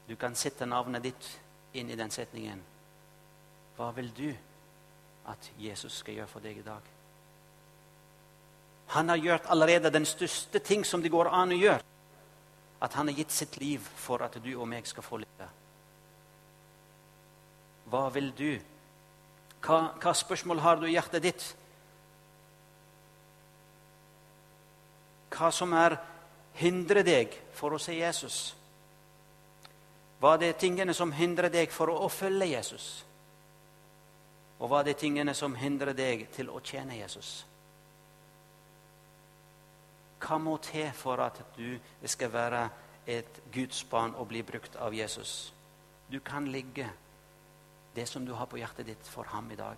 Du 0.09 0.15
kan 0.17 0.35
sette 0.35 0.67
navnet 0.67 1.03
ditt 1.03 1.29
inn 1.75 1.91
i 1.91 1.97
den 1.99 2.11
setningen. 2.11 2.61
Hva 3.77 3.91
vil 3.91 4.13
du 4.15 4.29
at 5.27 5.51
Jesus 5.59 5.99
skal 5.99 6.15
gjøre 6.15 6.31
for 6.31 6.41
deg 6.41 6.61
i 6.61 6.63
dag? 6.63 6.96
Han 8.87 9.09
har 9.09 9.17
gjort 9.17 9.47
allerede 9.47 9.91
den 9.91 10.07
største 10.07 10.59
ting 10.59 10.85
som 10.85 11.03
det 11.03 11.11
går 11.11 11.31
an 11.33 11.55
å 11.55 11.59
gjøre. 11.59 11.83
At 12.81 12.95
han 12.95 13.09
har 13.09 13.19
gitt 13.19 13.33
sitt 13.33 13.57
liv 13.61 13.83
for 13.97 14.23
at 14.23 14.37
du 14.43 14.51
og 14.55 14.69
meg 14.69 14.87
skal 14.87 15.03
få 15.03 15.19
leve. 15.23 15.49
Hva 17.91 18.09
vil 18.15 18.33
du? 18.37 18.51
Hva, 19.65 19.79
hva 20.03 20.13
spørsmål 20.15 20.61
har 20.63 20.79
du 20.79 20.87
i 20.87 20.95
hjertet 20.95 21.25
ditt? 21.25 21.47
Hva 25.33 25.51
som 25.53 25.73
er 25.77 25.99
hindrer 26.61 27.05
deg 27.07 27.35
for 27.57 27.75
å 27.75 27.81
se 27.83 27.97
Jesus? 27.97 28.55
Hva 30.21 30.37
er 30.37 30.47
det 30.47 30.55
tingene 30.63 30.95
som 30.97 31.13
hindrer 31.13 31.53
deg 31.53 31.73
for 31.75 31.93
å 31.93 32.09
følge 32.13 32.49
Jesus? 32.55 32.87
Og 34.57 34.71
hva 34.71 34.81
er 34.81 34.91
det 34.91 35.01
tingene 35.03 35.35
som 35.37 35.57
hindrer 35.59 35.97
deg 35.97 36.29
til 36.33 36.49
å 36.49 36.63
tjene 36.65 36.97
Jesus? 36.97 37.45
Hva 40.21 40.39
må 40.39 40.57
til 40.65 40.91
for 40.97 41.21
at 41.23 41.43
du 41.57 41.77
skal 42.05 42.33
være 42.33 42.69
et 43.07 43.43
Guds 43.53 43.85
barn 43.85 44.15
og 44.17 44.29
bli 44.29 44.43
brukt 44.43 44.77
av 44.77 44.95
Jesus? 44.95 45.53
Du 46.13 46.21
kan 46.21 46.47
ligge 46.49 46.89
det 47.97 48.09
som 48.09 48.27
du 48.27 48.33
har 48.35 48.47
på 48.47 48.59
hjertet 48.61 48.87
ditt, 48.87 49.09
for 49.09 49.25
ham 49.33 49.51
i 49.51 49.57
dag. 49.57 49.77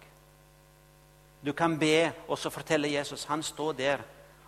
Du 1.45 1.53
kan 1.53 1.79
be 1.79 2.11
og 2.29 2.39
så 2.39 2.51
fortelle 2.51 2.91
Jesus. 2.93 3.25
Han 3.25 3.43
står 3.43 3.73
der 3.73 4.03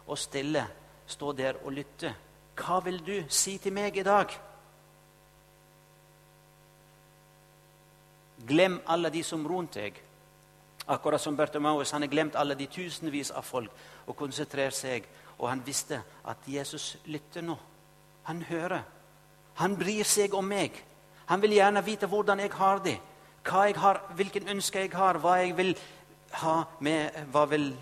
og 0.07 0.19
stille, 0.19 0.67
står 1.07 1.33
der 1.33 1.65
og 1.65 1.73
lytter. 1.73 2.15
Hva 2.57 2.81
vil 2.85 2.99
du 3.07 3.17
si 3.29 3.59
til 3.59 3.73
meg 3.73 3.97
i 3.97 4.05
dag? 4.07 4.35
Glem 8.47 8.81
alle 8.87 9.11
de 9.11 9.23
som 9.23 9.47
rundt 9.47 9.75
deg. 9.75 10.01
Akkurat 10.89 11.21
som 11.21 11.37
Bertemaus. 11.37 11.91
Han 11.91 12.03
har 12.03 12.11
glemt 12.11 12.37
alle 12.37 12.55
de 12.59 12.67
tusenvis 12.67 13.31
av 13.31 13.47
folk 13.47 13.71
og 14.07 14.17
konsentrerer 14.17 14.75
seg 14.75 15.07
og 15.41 15.49
han 15.49 15.67
visste 15.67 16.03
at 16.29 16.37
Jesus 16.47 16.99
lytter 17.05 17.41
nå. 17.41 17.57
Han 18.23 18.43
hører. 18.43 18.83
Han 19.55 19.77
bryr 19.77 20.05
seg 20.05 20.35
om 20.37 20.45
meg. 20.45 20.77
Han 21.27 21.41
vil 21.43 21.57
gjerne 21.57 21.85
vite 21.85 22.09
hvordan 22.11 22.41
jeg 22.45 22.53
har 22.53 22.83
det, 22.85 22.99
hva 23.47 23.65
jeg 23.65 23.79
har, 23.81 24.03
hvilken 24.17 24.49
ønske 24.53 24.85
jeg 24.85 24.93
har, 24.93 25.19
hva 25.19 25.39
jeg 25.41 25.57
vil 25.57 25.73
ha 26.43 26.65
med 26.81 27.25
Hva 27.33 27.45
vil 27.51 27.73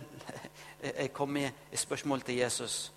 jeg 1.00 1.12
komme 1.12 1.40
med 1.40 1.78
spørsmål 1.78 2.22
til 2.22 2.34
Jesus? 2.34 2.92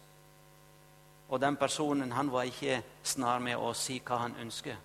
Og 1.30 1.41
den 1.41 1.56
personen 1.56 2.12
han 2.12 2.32
var 2.32 2.43
ikke 2.43 2.82
snar 3.04 3.39
med 3.39 3.58
å 3.58 3.74
si 3.74 4.02
hva 4.06 4.21
han 4.26 4.36
ønsker. 4.39 4.76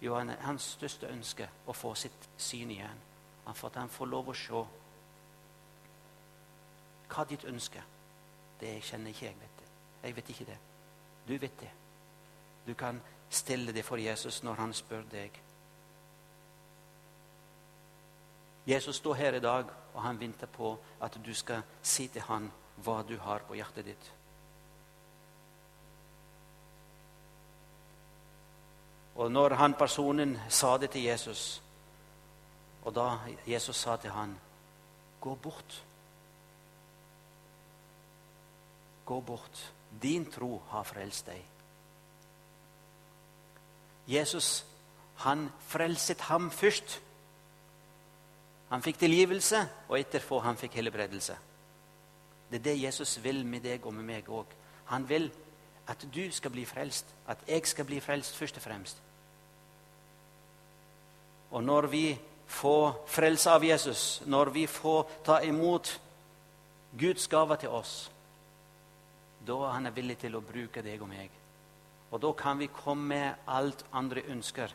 Jo, 0.00 0.14
han, 0.14 0.30
hans 0.40 0.76
største 0.78 1.08
ønske 1.08 1.48
å 1.66 1.72
få 1.72 1.94
sitt 1.94 2.28
syn 2.36 2.70
igjen. 2.70 3.02
For 3.54 3.68
at 3.68 3.80
han 3.80 3.88
får 3.88 4.06
lov 4.06 4.28
å 4.28 4.36
se 4.36 4.64
hva 7.08 7.24
ditt 7.28 7.44
ønske 7.48 7.80
er. 7.80 7.93
Det 8.64 8.78
kjenner 8.82 9.12
ikke 9.12 9.26
jeg. 9.26 9.34
vet 9.40 9.58
det. 9.58 9.66
Jeg 10.02 10.16
vet 10.16 10.28
ikke 10.28 10.44
det. 10.44 10.58
Du 11.28 11.32
vet 11.32 11.60
det. 11.60 11.70
Du 12.66 12.74
kan 12.74 13.00
stille 13.30 13.72
det 13.72 13.84
for 13.84 13.96
Jesus 13.96 14.42
når 14.42 14.54
han 14.54 14.72
spør 14.72 15.02
deg. 15.12 15.40
Jesus 18.66 18.96
står 18.96 19.14
her 19.14 19.34
i 19.34 19.40
dag, 19.40 19.64
og 19.94 20.02
han 20.02 20.20
venter 20.20 20.46
på 20.46 20.78
at 21.00 21.18
du 21.26 21.34
skal 21.34 21.62
si 21.82 22.08
til 22.08 22.24
han 22.24 22.48
hva 22.76 23.02
du 23.04 23.18
har 23.20 23.44
på 23.44 23.54
hjertet 23.54 23.84
ditt. 23.84 24.12
Og 29.14 29.30
når 29.30 29.54
han 29.60 29.74
personen 29.74 30.38
sa 30.48 30.78
det 30.78 30.90
til 30.90 31.04
Jesus, 31.04 31.62
og 32.84 32.94
da 32.94 33.18
Jesus 33.46 33.76
sa 33.76 33.96
til 33.96 34.10
han, 34.10 34.40
'Gå 35.20 35.34
bort' 35.34 35.84
Gå 39.04 39.20
bort. 39.20 39.72
Din 40.02 40.26
tro 40.30 40.62
har 40.68 40.84
frelst 40.84 41.26
deg. 41.26 41.42
Jesus, 44.08 44.66
han 45.24 45.48
frelset 45.68 46.20
ham 46.20 46.50
først. 46.50 47.00
Han 48.68 48.82
fikk 48.82 48.98
tilgivelse, 48.98 49.60
og 49.88 49.98
etterpå 50.00 50.40
han 50.44 50.58
fikk 50.60 50.76
helbredelse. 50.80 51.36
Det 52.50 52.58
er 52.60 52.64
det 52.64 52.82
Jesus 52.82 53.16
vil 53.24 53.44
med 53.46 53.64
deg 53.64 53.86
og 53.86 53.94
med 53.94 54.04
meg 54.08 54.28
òg. 54.28 54.50
Han 54.90 55.08
vil 55.08 55.30
at 55.88 56.06
du 56.14 56.30
skal 56.32 56.50
bli 56.50 56.64
frelst, 56.64 57.06
at 57.28 57.38
jeg 57.48 57.66
skal 57.66 57.84
bli 57.84 58.00
frelst 58.00 58.36
først 58.36 58.56
og 58.56 58.62
fremst. 58.62 59.02
Og 61.50 61.64
når 61.64 61.86
vi 61.86 62.18
får 62.46 63.04
frelse 63.06 63.50
av 63.50 63.64
Jesus, 63.64 64.22
når 64.26 64.50
vi 64.50 64.66
får 64.66 65.10
ta 65.24 65.38
imot 65.44 66.00
Guds 66.98 67.28
gave 67.28 67.56
til 67.56 67.68
oss, 67.68 68.10
da 69.46 69.56
er 69.66 69.74
han 69.76 69.90
villig 69.94 70.18
til 70.22 70.36
å 70.36 70.44
bruke 70.44 70.82
deg 70.82 71.02
og 71.02 71.10
meg. 71.10 71.30
Og 72.14 72.20
da 72.22 72.30
kan 72.38 72.58
vi 72.60 72.70
komme 72.72 73.08
med 73.10 73.48
alt 73.50 73.84
andre 73.92 74.22
ønsker 74.30 74.72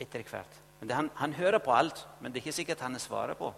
etter 0.00 0.24
hvert. 0.26 0.60
Men 0.80 0.90
han, 0.90 1.10
han, 1.20 1.36
hører 1.38 1.62
på 1.62 1.72
alt, 1.72 2.02
men 2.20 2.32
det 2.32 2.40
er 2.40 2.44
ikke 2.44 2.58
sikkert 2.58 2.82
han 2.84 2.98
svarer 3.00 3.38
på. 3.38 3.52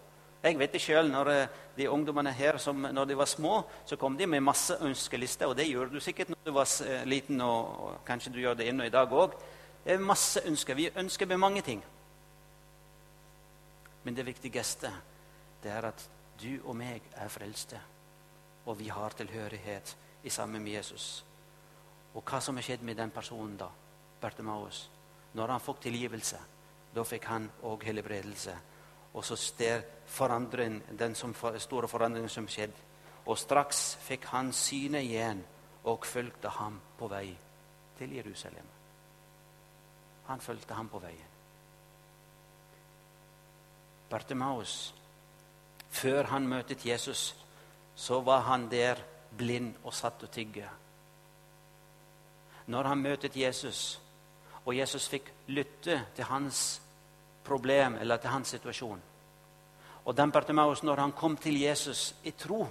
Jeg 0.44 0.59
vet 0.61 0.74
det 0.76 0.82
sjøl. 0.85 1.09
Når 1.11 1.30
eh, 1.32 1.54
de 1.78 1.88
ungdommene 1.90 2.30
her 2.37 2.61
som, 2.62 2.87
når 2.92 3.09
de 3.09 3.16
var 3.18 3.30
små, 3.30 3.62
så 3.88 3.96
kom 3.98 4.18
de 4.18 4.28
med 4.30 4.44
masse 4.44 4.76
ønskelister. 4.85 5.48
Og 5.48 5.56
det 5.59 5.66
gjorde 5.66 5.96
du 5.96 6.00
sikkert 6.04 6.30
når 6.30 6.42
du 6.44 6.52
var 6.54 6.68
eh, 6.87 7.06
liten, 7.09 7.40
og, 7.40 7.72
og 7.82 7.96
kanskje 8.06 8.35
du 8.35 8.40
gjør 8.44 8.61
det 8.61 8.68
ennå 8.70 8.87
i 8.87 8.92
dag 8.94 9.11
òg. 9.11 9.35
Det 9.82 9.96
er 9.96 10.06
masse 10.06 10.44
ønsker. 10.46 10.78
Vi 10.78 10.90
ønsker 10.94 11.26
med 11.26 11.42
mange 11.42 11.64
ting. 11.66 11.82
Men 14.04 14.14
det 14.14 14.26
viktigste 14.28 14.92
det 15.64 15.72
er 15.72 15.88
at 15.88 16.04
du 16.38 16.61
og 16.61 16.76
meg 16.78 17.02
er 17.16 17.30
frelste, 17.32 17.80
og 18.68 18.76
vi 18.78 18.90
har 18.92 19.16
tilhørighet 19.18 19.96
i 20.27 20.31
sammen 20.31 20.62
med 20.62 20.73
Jesus. 20.73 21.25
Og 22.15 22.25
hva 22.27 22.41
som 22.43 22.57
har 22.59 22.67
skjedd 22.67 22.83
med 22.83 22.99
den 22.99 23.12
personen 23.15 23.57
da, 23.61 23.69
Bertemaus. 24.21 24.87
Når 25.37 25.53
han 25.53 25.62
fikk 25.62 25.83
tilgivelse, 25.85 26.39
da 26.95 27.05
fikk 27.05 27.29
han 27.31 27.47
òg 27.69 27.85
helbredelse. 27.87 28.55
Og 29.15 29.25
så 29.25 29.37
der 29.59 29.85
forandring, 30.07 30.81
den 30.99 31.15
som, 31.15 31.35
store 31.35 31.89
forandringen 31.89 32.33
som 32.33 32.49
skjedde. 32.49 32.85
Og 33.27 33.39
straks 33.39 33.97
fikk 34.07 34.27
han 34.33 34.53
synet 34.53 35.07
igjen 35.07 35.43
og 35.87 36.07
fulgte 36.07 36.51
ham 36.59 36.81
på 36.99 37.09
vei 37.11 37.31
til 37.99 38.12
Jerusalem. 38.17 38.69
Han 40.27 40.41
fulgte 40.41 40.75
ham 40.75 40.89
på 40.89 40.99
veien. 40.99 41.33
Bartimaus, 44.11 44.95
før 45.91 46.31
han 46.31 46.47
møtte 46.49 46.79
Jesus, 46.85 47.35
så 47.97 48.21
var 48.21 48.45
han 48.47 48.69
der 48.71 49.01
blind 49.37 49.75
og 49.85 49.94
satt 49.94 50.22
og 50.22 50.31
tygge. 50.31 50.68
Når 52.66 52.83
han 52.90 52.99
møtet 52.99 53.37
Jesus, 53.37 54.01
og 54.66 54.75
Jesus 54.77 55.09
fikk 55.09 55.31
lytte 55.46 56.01
til 56.16 56.27
hans 56.27 56.81
problem 57.46 58.01
eller 58.01 58.18
til 58.18 58.31
hans 58.31 58.49
situasjon 58.49 59.03
Og 60.05 60.16
den 60.16 60.33
Bartimaeus, 60.33 60.83
når 60.83 61.01
han 61.01 61.12
kom 61.12 61.37
til 61.37 61.61
Jesus 61.61 62.14
i 62.25 62.31
tro 62.31 62.66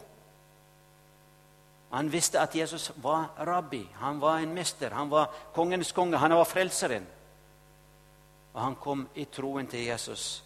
Han 1.92 2.12
visste 2.12 2.40
at 2.40 2.56
Jesus 2.56 2.92
var 2.96 3.30
rabbi, 3.48 3.90
han 4.00 4.22
var 4.22 4.38
en 4.38 4.54
mester, 4.54 4.90
han 4.90 5.10
var 5.12 5.32
kongens 5.54 5.92
konge, 5.92 6.18
han 6.18 6.34
var 6.36 6.44
frelseren. 6.44 7.06
Og 8.54 8.62
han 8.62 8.76
kom 8.76 9.08
i 9.16 9.26
troen 9.26 9.68
til 9.68 9.86
Jesus. 9.86 10.44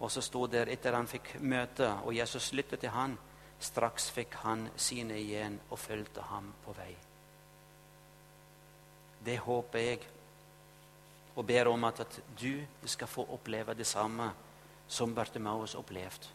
Og 0.00 0.10
så 0.10 0.20
sto 0.22 0.46
der 0.46 0.70
etter 0.70 0.94
han 0.94 1.08
fikk 1.10 1.40
møte, 1.40 1.88
og 2.04 2.14
Jesus 2.14 2.52
lyttet 2.52 2.80
til 2.80 2.94
han, 2.94 3.18
Straks 3.60 4.08
fikk 4.14 4.38
han 4.42 4.68
sine 4.80 5.18
igjen 5.20 5.58
og 5.68 5.78
fulgte 5.78 6.24
ham 6.30 6.48
på 6.64 6.72
vei. 6.78 6.94
Det 9.20 9.36
håper 9.44 9.84
jeg 9.84 10.00
og 11.36 11.46
ber 11.46 11.68
om 11.68 11.84
at, 11.84 12.00
at 12.00 12.20
du 12.40 12.64
skal 12.88 13.08
få 13.08 13.26
oppleve 13.36 13.74
det 13.76 13.86
samme 13.86 14.30
som 14.88 15.14
Bartimaus 15.14 15.74
opplevde. 15.78 16.32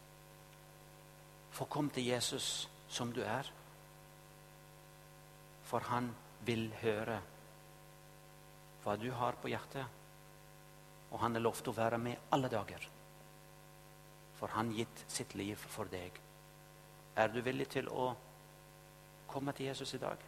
Få 1.52 1.64
komme 1.64 1.90
til 1.90 2.06
Jesus 2.06 2.68
som 2.88 3.12
du 3.12 3.22
er. 3.22 3.48
For 5.66 5.82
han 5.90 6.12
vil 6.46 6.68
høre 6.82 7.18
hva 8.84 8.94
du 9.00 9.08
har 9.10 9.38
på 9.42 9.50
hjertet. 9.50 9.86
Og 11.10 11.18
han 11.22 11.36
er 11.36 11.42
lovt 11.42 11.68
å 11.68 11.74
være 11.74 11.98
med 11.98 12.30
alle 12.34 12.50
dager. 12.52 12.86
For 14.38 14.52
han 14.54 14.70
gitt 14.76 15.04
sitt 15.10 15.34
liv 15.34 15.58
for 15.58 15.90
deg. 15.90 16.25
Er 17.16 17.26
du 17.32 17.40
villig 17.40 17.68
til 17.72 17.88
å 17.88 18.10
komme 19.26 19.52
til 19.56 19.66
Jesus 19.66 19.94
i 19.94 20.00
dag? 20.02 20.20